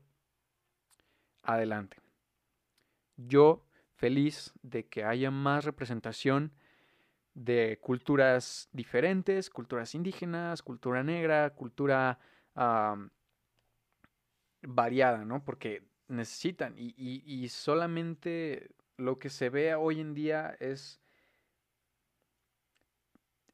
adelante. 1.41 2.01
Yo 3.15 3.65
feliz 3.95 4.51
de 4.61 4.85
que 4.89 5.05
haya 5.05 5.31
más 5.31 5.63
representación 5.63 6.51
de 7.39 7.79
culturas 7.81 8.67
diferentes, 8.73 9.49
culturas 9.49 9.95
indígenas, 9.95 10.61
cultura 10.61 11.03
negra, 11.03 11.51
cultura 11.55 12.19
variada, 14.61 15.23
¿no? 15.23 15.43
Porque 15.45 15.83
necesitan 16.09 16.75
y, 16.77 16.93
y 16.97 17.47
solamente 17.49 18.75
lo 18.97 19.17
que 19.19 19.29
se 19.29 19.49
ve 19.49 19.73
hoy 19.75 20.01
en 20.01 20.13
día 20.13 20.57
es, 20.59 21.01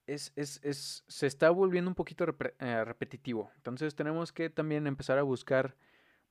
es, 0.08 1.04
se 1.08 1.28
está 1.28 1.52
volviendo 1.52 1.90
un 1.90 1.96
poquito 1.96 2.26
eh, 2.60 2.84
repetitivo. 2.84 3.52
Entonces 3.58 3.96
tenemos 3.96 4.32
que 4.32 4.50
también 4.50 4.88
empezar 4.88 5.20
a 5.20 5.24
buscar 5.24 5.78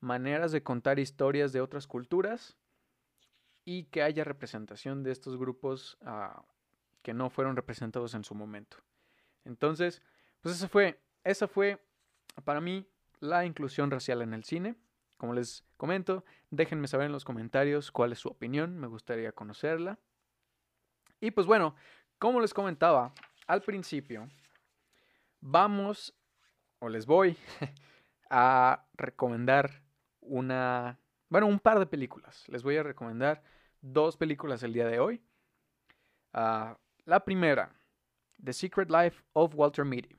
maneras 0.01 0.51
de 0.51 0.63
contar 0.63 0.99
historias 0.99 1.53
de 1.53 1.61
otras 1.61 1.87
culturas 1.87 2.57
y 3.63 3.85
que 3.85 4.03
haya 4.03 4.25
representación 4.25 5.03
de 5.03 5.11
estos 5.11 5.37
grupos 5.37 5.97
ah, 6.01 6.45
que 7.05 7.13
no 7.13 7.29
fueron 7.29 7.55
representados 7.55 8.15
en 8.15 8.23
su 8.23 8.33
momento. 8.33 8.77
Entonces, 9.43 10.01
pues 10.41 10.55
esa 10.55 10.67
fue, 10.67 10.99
esa 11.23 11.47
fue 11.47 11.79
para 12.43 12.61
mí 12.61 12.89
la 13.19 13.45
inclusión 13.45 13.91
racial 13.91 14.23
en 14.23 14.33
el 14.33 14.43
cine. 14.43 14.75
Como 15.17 15.35
les 15.35 15.63
comento, 15.77 16.25
déjenme 16.49 16.87
saber 16.87 17.05
en 17.05 17.11
los 17.11 17.23
comentarios 17.23 17.91
cuál 17.91 18.11
es 18.11 18.17
su 18.17 18.29
opinión, 18.29 18.79
me 18.79 18.87
gustaría 18.87 19.31
conocerla. 19.33 19.99
Y 21.21 21.29
pues 21.29 21.45
bueno, 21.45 21.75
como 22.17 22.41
les 22.41 22.55
comentaba 22.55 23.13
al 23.45 23.61
principio, 23.61 24.27
vamos 25.41 26.11
o 26.79 26.89
les 26.89 27.05
voy 27.05 27.37
a 28.31 28.83
recomendar 28.95 29.83
una, 30.21 30.99
bueno, 31.29 31.45
un 31.45 31.59
par 31.59 31.77
de 31.77 31.85
películas. 31.85 32.45
Les 32.47 32.63
voy 32.63 32.77
a 32.77 32.83
recomendar 32.83 33.43
dos 33.79 34.17
películas 34.17 34.63
el 34.63 34.73
día 34.73 34.87
de 34.87 34.99
hoy. 34.99 35.21
Ah, 36.33 36.79
la 37.05 37.23
primera, 37.23 37.71
The 38.43 38.51
Secret 38.51 38.89
Life 38.89 39.23
of 39.33 39.53
Walter 39.55 39.85
Mitty, 39.85 40.15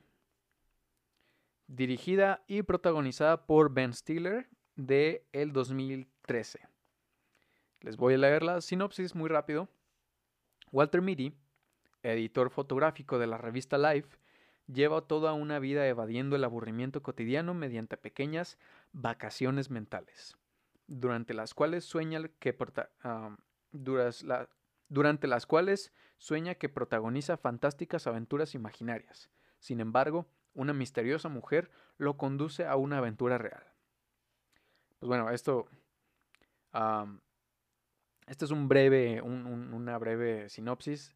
dirigida 1.67 2.43
y 2.47 2.63
protagonizada 2.63 3.45
por 3.45 3.73
Ben 3.73 3.93
Stiller 3.93 4.49
de 4.75 5.27
el 5.33 5.51
2013. 5.51 6.61
Les 7.81 7.97
voy 7.97 8.13
a 8.13 8.17
leer 8.17 8.41
la 8.41 8.61
sinopsis 8.61 9.15
muy 9.15 9.29
rápido. 9.29 9.67
Walter 10.71 11.01
Mitty, 11.01 11.33
editor 12.03 12.49
fotográfico 12.49 13.19
de 13.19 13.27
la 13.27 13.37
revista 13.37 13.77
Life, 13.77 14.17
lleva 14.67 15.01
toda 15.01 15.33
una 15.33 15.59
vida 15.59 15.87
evadiendo 15.87 16.37
el 16.37 16.45
aburrimiento 16.45 17.03
cotidiano 17.03 17.53
mediante 17.53 17.97
pequeñas 17.97 18.57
vacaciones 18.93 19.69
mentales, 19.69 20.37
durante 20.87 21.33
las 21.33 21.53
cuales 21.53 21.83
sueña 21.83 22.21
que 22.39 22.53
durante 24.89 25.27
las 25.27 25.45
cuales 25.45 25.93
sueña 26.17 26.55
que 26.55 26.69
protagoniza 26.69 27.37
fantásticas 27.37 28.07
aventuras 28.07 28.55
imaginarias. 28.55 29.29
Sin 29.59 29.79
embargo, 29.79 30.27
una 30.53 30.73
misteriosa 30.73 31.29
mujer 31.29 31.69
lo 31.97 32.17
conduce 32.17 32.65
a 32.65 32.75
una 32.75 32.97
aventura 32.97 33.37
real. 33.37 33.63
Pues 34.99 35.07
bueno, 35.07 35.29
esto. 35.29 35.67
este 38.27 38.45
es 38.45 38.51
un 38.51 38.67
breve, 38.67 39.21
una 39.21 39.97
breve 39.97 40.49
sinopsis. 40.49 41.15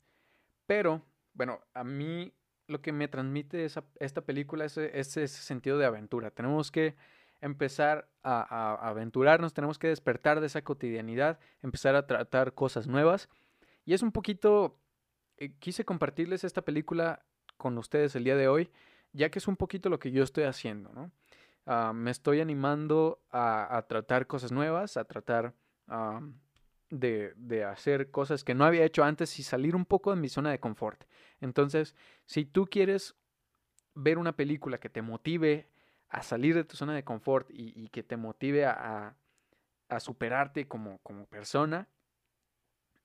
Pero, 0.67 1.01
bueno, 1.33 1.59
a 1.73 1.83
mí 1.83 2.33
lo 2.67 2.81
que 2.81 2.91
me 2.91 3.07
transmite 3.07 3.65
esa, 3.65 3.83
esta 3.99 4.21
película 4.21 4.65
es, 4.65 4.77
ese 4.77 5.27
sentido 5.27 5.77
de 5.77 5.85
aventura. 5.85 6.31
Tenemos 6.31 6.71
que 6.71 6.95
empezar 7.41 8.07
a, 8.23 8.75
aventurarnos, 8.87 9.53
tenemos 9.53 9.79
que 9.79 9.87
despertar 9.87 10.39
de 10.39 10.47
esa 10.47 10.61
cotidianidad, 10.61 11.39
empezar 11.61 11.95
a 11.95 12.07
tratar 12.07 12.53
cosas 12.53 12.87
nuevas. 12.87 13.29
Y 13.91 13.93
es 13.93 14.03
un 14.03 14.13
poquito, 14.13 14.79
eh, 15.35 15.51
quise 15.59 15.83
compartirles 15.83 16.45
esta 16.45 16.61
película 16.61 17.25
con 17.57 17.77
ustedes 17.77 18.15
el 18.15 18.23
día 18.23 18.37
de 18.37 18.47
hoy, 18.47 18.69
ya 19.11 19.29
que 19.29 19.39
es 19.39 19.49
un 19.49 19.57
poquito 19.57 19.89
lo 19.89 19.99
que 19.99 20.11
yo 20.11 20.23
estoy 20.23 20.45
haciendo, 20.45 20.93
¿no? 20.93 21.11
Ah, 21.65 21.91
me 21.93 22.09
estoy 22.09 22.39
animando 22.39 23.21
a, 23.31 23.85
tratar 23.89 24.27
cosas 24.27 24.53
nuevas, 24.53 24.95
a 24.95 25.03
tratar 25.03 25.55
de, 26.89 27.65
hacer 27.65 28.11
cosas 28.11 28.45
que 28.45 28.55
no 28.55 28.63
había 28.63 28.85
hecho 28.85 29.03
antes 29.03 29.37
y 29.39 29.43
salir 29.43 29.75
un 29.75 29.83
poco 29.83 30.11
de 30.11 30.21
mi 30.21 30.29
zona 30.29 30.51
de 30.51 30.61
confort. 30.61 31.03
Entonces, 31.41 31.93
si 32.25 32.45
tú 32.45 32.67
quieres 32.67 33.15
ver 33.93 34.19
una 34.19 34.37
película 34.37 34.77
que 34.77 34.87
te 34.87 35.01
motive 35.01 35.67
a 36.07 36.23
salir 36.23 36.55
de 36.55 36.63
tu 36.63 36.77
zona 36.77 36.95
de 36.95 37.03
confort 37.03 37.49
y, 37.51 37.89
que 37.89 38.03
te 38.03 38.15
motive 38.15 38.65
a, 38.67 39.17
superarte 39.99 40.65
como, 40.69 40.99
como 40.99 41.25
persona, 41.25 41.89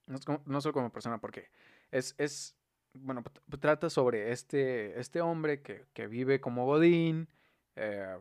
no, 0.06 0.60
solo 0.60 0.72
como 0.72 0.90
persona, 0.90 1.18
porque 1.18 1.50
es, 1.90 2.14
es 2.18 2.56
bueno, 2.94 3.22
trata 3.60 3.90
sobre 3.90 4.32
este, 4.32 4.98
este 4.98 5.20
hombre 5.20 5.62
que, 5.62 6.06
vive 6.06 6.40
como 6.40 6.66
Godín, 6.66 7.28
eh, 7.74 8.16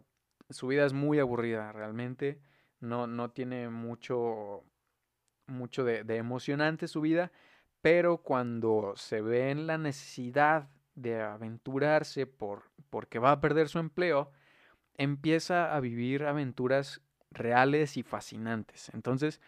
su 0.50 0.68
vida 0.68 0.86
es 0.86 0.94
muy 0.94 1.20
aburrida 1.20 1.72
realmente. 1.72 2.40
No, 2.80 3.08
no 3.08 3.32
tiene 3.32 3.70
mucho, 3.70 4.64
mucho 5.48 5.84
de, 5.84 6.04
emocionante 6.16 6.88
su 6.88 7.02
vida, 7.02 7.32
pero 7.82 8.18
cuando 8.18 8.94
se 8.96 9.22
ve 9.22 9.52
en 9.52 9.68
la 9.68 9.78
necesidad 9.78 10.70
de 10.96 11.22
aventurarse 11.22 12.28
por, 12.28 12.70
porque 12.90 13.20
va 13.20 13.32
a 13.32 13.42
perder 13.42 13.70
su 13.70 13.80
empleo, 13.80 14.32
empieza 14.98 15.76
a 15.76 15.80
vivir 15.80 16.26
aventuras 16.26 17.02
reales 17.32 17.98
y 17.98 18.04
fascinantes. 18.04 18.90
Entonces, 18.94 19.42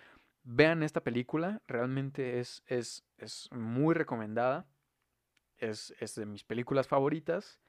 vean 0.50 0.82
esta 0.82 1.02
película, 1.02 1.62
realmente 1.68 2.40
es, 2.40 2.64
es, 2.68 3.04
es 3.18 3.50
muy 3.52 3.94
recomendada, 3.94 4.66
es, 5.58 5.94
es, 6.00 6.16
de 6.16 6.26
mis 6.26 6.46
películas 6.46 6.88
favoritas 6.88 7.60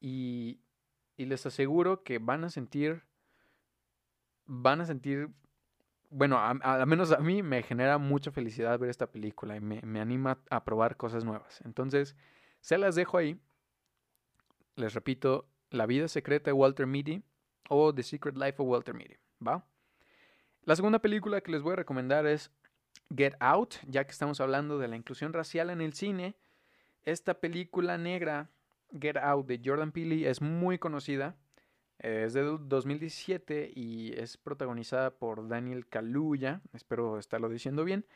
y, 0.00 0.60
y 1.16 1.24
les 1.24 1.46
aseguro 1.46 2.02
que 2.02 2.18
van 2.18 2.44
a 2.44 2.50
sentir, 2.50 3.04
van 4.44 4.82
a 4.82 4.84
sentir, 4.84 5.30
bueno, 6.10 6.38
al 6.38 6.86
menos 6.86 7.10
a 7.10 7.20
mí 7.20 7.42
me 7.42 7.62
genera 7.62 7.96
mucha 7.96 8.30
felicidad 8.30 8.78
ver 8.78 8.90
esta 8.90 9.10
película 9.10 9.56
y 9.56 9.60
me, 9.60 10.00
anima 10.00 10.42
a 10.50 10.62
probar 10.62 10.98
cosas 10.98 11.24
nuevas. 11.24 11.62
Entonces, 11.64 12.16
se 12.60 12.76
las 12.76 12.96
dejo 12.96 13.16
ahí. 13.16 13.40
Les 14.76 14.92
repito, 14.92 15.48
La 15.70 15.86
vida 15.86 16.06
secreta 16.08 16.50
de 16.50 16.52
Walter 16.52 16.86
Mitty 16.86 17.22
o 17.70 17.94
The 17.94 18.02
Secret 18.02 18.36
Life 18.36 18.56
of 18.58 18.68
Walter 18.68 18.94
Mitty, 18.94 19.16
¿va? 19.44 19.66
La 20.64 20.76
segunda 20.76 20.98
película 20.98 21.42
que 21.42 21.52
les 21.52 21.60
voy 21.60 21.74
a 21.74 21.76
recomendar 21.76 22.26
es 22.26 22.50
Get 23.14 23.34
Out, 23.40 23.74
ya 23.86 24.04
que 24.04 24.12
estamos 24.12 24.40
hablando 24.40 24.78
de 24.78 24.88
la 24.88 24.96
inclusión 24.96 25.34
racial 25.34 25.68
en 25.68 25.82
el 25.82 25.92
cine. 25.92 26.36
Esta 27.02 27.34
película 27.34 27.98
negra 27.98 28.48
Get 28.98 29.18
Out 29.18 29.46
de 29.46 29.60
Jordan 29.62 29.92
Peele 29.92 30.28
es 30.28 30.40
muy 30.40 30.78
conocida. 30.78 31.36
Es 31.98 32.32
de 32.32 32.42
2017 32.42 33.72
y 33.74 34.14
es 34.14 34.38
protagonizada 34.38 35.10
por 35.10 35.48
Daniel 35.48 35.86
Kaluuya, 35.86 36.62
espero 36.72 37.18
estarlo 37.18 37.48
diciendo 37.48 37.84
bien, 37.84 38.06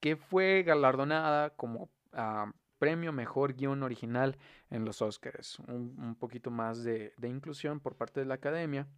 que 0.00 0.16
fue 0.16 0.62
galardonada 0.62 1.50
como 1.50 1.90
ah, 2.12 2.50
premio 2.78 3.12
Mejor 3.12 3.54
Guión 3.54 3.82
Original 3.82 4.38
en 4.70 4.84
los 4.84 5.02
Oscars. 5.02 5.58
Un, 5.68 6.16
poquito 6.18 6.50
más 6.50 6.82
de, 6.82 7.12
inclusión 7.22 7.78
por 7.78 7.94
parte 7.94 8.20
de 8.20 8.26
la 8.26 8.34
academia. 8.34 8.88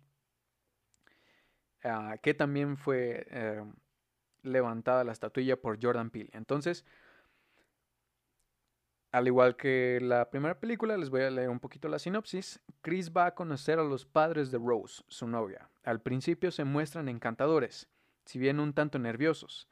Ah, 1.85 2.17
que 2.23 2.35
también 2.35 2.77
fue 2.77 3.27
eh, 3.31 3.65
levantada 4.43 5.05
la 5.05 5.13
estatuilla 5.13 5.61
por 5.61 5.83
Jordan 5.83 6.11
Peele. 6.11 6.31
Entonces, 6.33 6.85
al 9.11 9.27
igual 9.27 9.57
que 9.57 9.99
la 10.01 10.31
primera 10.31 10.59
película, 10.59 10.97
les 10.97 11.11
voy 11.11 11.23
a 11.23 11.31
leer 11.31 11.51
un 11.51 11.61
poquito 11.61 11.89
la 11.89 11.99
sinopsis. 11.99 12.61
Chris 12.81 13.13
va 13.13 13.27
a 13.27 13.35
conocer 13.35 13.79
a 13.79 13.85
los 13.85 14.07
padres 14.07 14.51
de 14.51 14.59
Rose, 14.59 15.03
su 15.09 15.27
novia. 15.27 15.69
Al 15.83 16.01
principio 16.01 16.51
se 16.51 16.65
muestran 16.65 17.09
encantadores, 17.09 17.89
si 18.25 18.39
bien 18.39 18.61
un 18.61 18.73
tanto 18.73 18.99
nerviosos. 18.99 19.69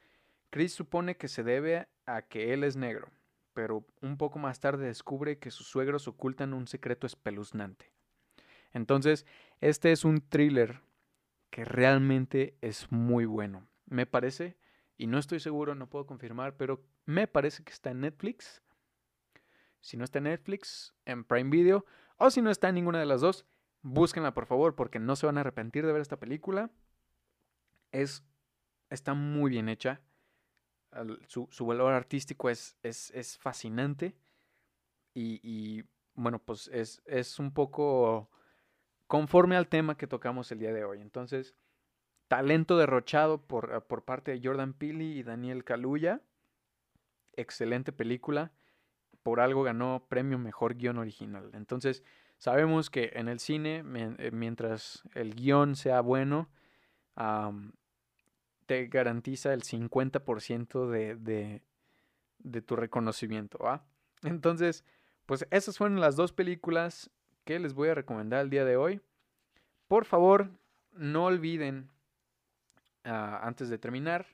Chris 0.50 0.74
supone 0.74 1.16
que 1.16 1.28
se 1.28 1.44
debe 1.44 1.88
a 2.06 2.22
que 2.22 2.52
él 2.52 2.64
es 2.64 2.76
negro, 2.76 3.08
pero 3.54 3.86
un 4.02 4.18
poco 4.18 4.38
más 4.38 4.58
tarde 4.58 4.86
descubre 4.86 5.38
que 5.38 5.52
sus 5.52 5.68
suegros 5.68 6.08
ocultan 6.08 6.52
un 6.52 6.66
secreto 6.66 7.06
espeluznante. 7.06 7.92
Entonces, 8.72 9.26
este 9.60 9.92
es 9.92 10.04
un 10.04 10.20
thriller 10.20 10.80
que 11.50 11.64
realmente 11.64 12.56
es 12.60 12.90
muy 12.90 13.26
bueno. 13.26 13.68
Me 13.86 14.06
parece, 14.06 14.56
y 14.96 15.06
no 15.06 15.18
estoy 15.18 15.40
seguro, 15.40 15.74
no 15.74 15.90
puedo 15.90 16.06
confirmar, 16.06 16.56
pero 16.56 16.84
me 17.04 17.26
parece 17.26 17.64
que 17.64 17.72
está 17.72 17.90
en 17.90 18.00
Netflix. 18.00 18.62
Si 19.80 19.96
no 19.96 20.04
está 20.04 20.18
en 20.18 20.24
Netflix, 20.24 20.94
en 21.04 21.24
Prime 21.24 21.50
Video, 21.50 21.84
o 22.16 22.30
si 22.30 22.40
no 22.40 22.50
está 22.50 22.68
en 22.68 22.76
ninguna 22.76 23.00
de 23.00 23.06
las 23.06 23.20
dos, 23.20 23.46
búsquenla 23.82 24.34
por 24.34 24.46
favor, 24.46 24.74
porque 24.74 24.98
no 24.98 25.16
se 25.16 25.26
van 25.26 25.38
a 25.38 25.40
arrepentir 25.40 25.84
de 25.86 25.92
ver 25.92 26.02
esta 26.02 26.20
película. 26.20 26.70
Es, 27.92 28.24
está 28.90 29.14
muy 29.14 29.50
bien 29.50 29.68
hecha. 29.68 30.00
Su, 31.26 31.66
valor 31.66 31.92
artístico 31.92 32.50
es, 32.50 32.76
es, 32.82 33.38
fascinante. 33.38 34.16
Y, 35.14 35.82
bueno, 36.14 36.38
pues 36.38 36.68
es, 36.68 37.02
es 37.06 37.38
un 37.38 37.52
poco 37.52 38.30
conforme 39.10 39.56
al 39.56 39.66
tema 39.66 39.96
que 39.96 40.06
tocamos 40.06 40.52
el 40.52 40.60
día 40.60 40.72
de 40.72 40.84
hoy. 40.84 41.00
Entonces, 41.00 41.56
talento 42.28 42.78
derrochado 42.78 43.42
por, 43.44 43.84
por 43.88 44.04
parte 44.04 44.30
de 44.30 44.40
Jordan 44.40 44.72
Peele 44.72 45.02
y 45.02 45.24
Daniel 45.24 45.64
Kaluuya. 45.64 46.20
Excelente 47.32 47.90
película 47.90 48.52
por 49.24 49.40
algo 49.40 49.64
ganó 49.64 50.06
premio 50.08 50.38
Mejor 50.38 50.76
Guión 50.76 50.96
Original. 50.98 51.50
Entonces, 51.54 52.04
sabemos 52.38 52.88
que 52.88 53.10
en 53.14 53.26
el 53.26 53.40
cine, 53.40 53.82
eh, 53.96 54.30
mientras 54.30 55.02
el 55.16 55.34
guion 55.34 55.74
sea 55.74 56.02
bueno, 56.02 56.48
te 58.66 58.86
garantiza 58.86 59.52
el 59.52 59.62
50% 59.62 60.88
de, 60.88 61.16
de, 61.16 61.62
de, 62.38 62.62
tu 62.62 62.76
reconocimiento. 62.76 63.58
Entonces, 64.22 64.84
pues 65.26 65.48
esas 65.50 65.78
fueron 65.78 65.98
las 65.98 66.14
dos 66.14 66.32
películas 66.32 67.10
que 67.44 67.58
les 67.58 67.74
voy 67.74 67.88
a 67.88 67.94
recomendar 67.94 68.42
el 68.42 68.50
día 68.50 68.64
de 68.64 68.76
hoy. 68.76 69.00
Por 69.88 70.04
favor, 70.04 70.50
no 70.92 71.24
olviden, 71.24 71.90
ah, 73.04 73.40
antes 73.42 73.68
de 73.68 73.78
terminar, 73.78 74.26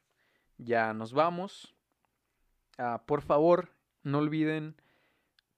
ya 0.59 0.93
nos 0.95 1.13
vamos. 1.13 1.75
Ah, 2.79 3.03
por 3.07 3.23
favor, 3.23 3.71
no 4.03 4.19
olviden 4.19 4.77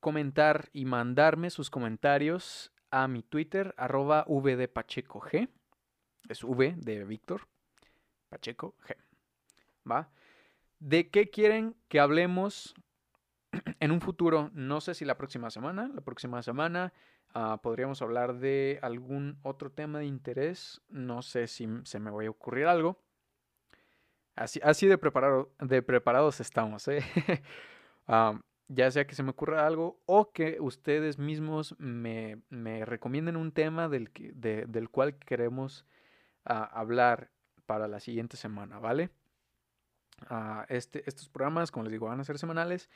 comentar 0.01 0.68
y 0.72 0.84
mandarme 0.84 1.51
sus 1.51 1.70
comentarios 1.70 2.72
a 2.90 3.09
mi 3.09 3.22
Twitter, 3.22 3.74
arroba 3.76 4.24
vdpachecog. 4.28 5.49
Es 6.28 6.44
V 6.44 6.74
de 6.76 7.05
Víctor, 7.05 7.49
Pacheco 8.28 8.74
G. 8.86 8.96
¿Va? 9.90 10.11
¿De 10.78 11.09
qué 11.09 11.30
quieren 11.30 11.74
que 11.88 12.01
hablemos 12.01 12.74
en 13.80 13.90
un 13.90 14.01
futuro? 14.01 14.51
No 14.55 14.80
sé 14.80 14.94
si 14.94 15.05
la 15.05 15.16
próxima 15.16 15.51
semana. 15.51 15.90
La 15.94 16.01
próxima 16.01 16.42
semana 16.42 16.92
ah, 17.34 17.61
podríamos 17.62 18.03
hablar 18.03 18.38
de 18.38 18.78
algún 18.82 19.38
otro 19.42 19.70
tema 19.70 19.99
de 19.99 20.07
interés. 20.07 20.80
No 20.88 21.22
sé 21.22 21.46
si 21.46 21.68
se 21.84 22.01
me 22.01 22.11
va 22.11 22.24
a 22.24 22.30
ocurrir 22.30 22.66
algo. 22.66 23.01
Así, 24.36 24.61
así 24.62 24.86
de, 24.86 24.99
preparado, 24.99 25.53
de 25.59 25.82
preparados 25.82 26.40
estamos. 26.40 26.86
¿eh? 26.88 27.03
ya 28.68 28.90
sea 28.90 29.07
que 29.07 29.14
se 29.14 29.22
me 29.22 29.30
ocurra 29.30 29.66
algo 29.66 30.01
o 30.07 30.30
que 30.30 30.59
ustedes 30.61 31.18
mismos 31.18 31.74
me, 31.78 32.40
recomienden 32.84 33.36
un 33.36 33.53
tema 33.53 33.88
del, 33.88 34.11
del 34.14 34.90
cual 34.90 35.18
queremos 35.18 35.86
ah, 36.44 36.64
hablar 36.72 37.30
para 37.66 37.88
la 37.88 38.01
siguiente 38.01 38.36
semana, 38.36 38.78
¿vale? 38.78 39.11
Ah, 40.28 40.66
este, 40.68 41.03
estos 41.07 41.28
programas, 41.28 41.70
como 41.70 41.84
les 41.84 41.92
digo, 41.92 42.07
van 42.07 42.20
a 42.20 42.24
ser 42.24 42.38
semanales. 42.38 42.88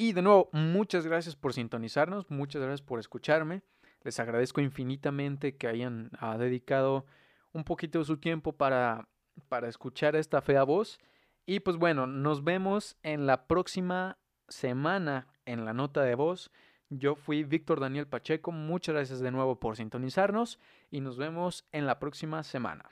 Y 0.00 0.12
de 0.12 0.22
nuevo, 0.22 0.48
muchas 0.52 1.04
gracias 1.04 1.34
por 1.34 1.52
sintonizarnos, 1.52 2.30
muchas 2.30 2.62
gracias 2.62 2.82
por 2.82 3.00
escucharme. 3.00 3.62
Les 4.04 4.20
agradezco 4.20 4.60
infinitamente 4.60 5.56
que 5.56 5.66
hayan 5.66 6.12
ah, 6.20 6.38
dedicado 6.38 7.04
un 7.52 7.64
poquito 7.64 7.98
de 7.98 8.04
su 8.04 8.16
tiempo 8.16 8.52
para, 8.52 9.08
para 9.48 9.68
escuchar 9.68 10.14
esta 10.14 10.40
fea 10.40 10.62
voz. 10.62 11.00
Y 11.46 11.58
pues 11.58 11.78
bueno, 11.78 12.06
nos 12.06 12.44
vemos 12.44 12.96
en 13.02 13.26
la 13.26 13.48
próxima 13.48 14.18
semana 14.46 15.26
en 15.46 15.64
la 15.64 15.74
nota 15.74 16.02
de 16.02 16.14
voz. 16.14 16.52
Yo 16.90 17.16
fui 17.16 17.42
Víctor 17.42 17.80
Daniel 17.80 18.06
Pacheco. 18.06 18.52
Muchas 18.52 18.94
gracias 18.94 19.18
de 19.18 19.32
nuevo 19.32 19.58
por 19.58 19.76
sintonizarnos 19.76 20.60
y 20.92 21.00
nos 21.00 21.18
vemos 21.18 21.66
en 21.72 21.86
la 21.86 21.98
próxima 21.98 22.44
semana. 22.44 22.84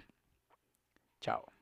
Chao. 1.20 1.55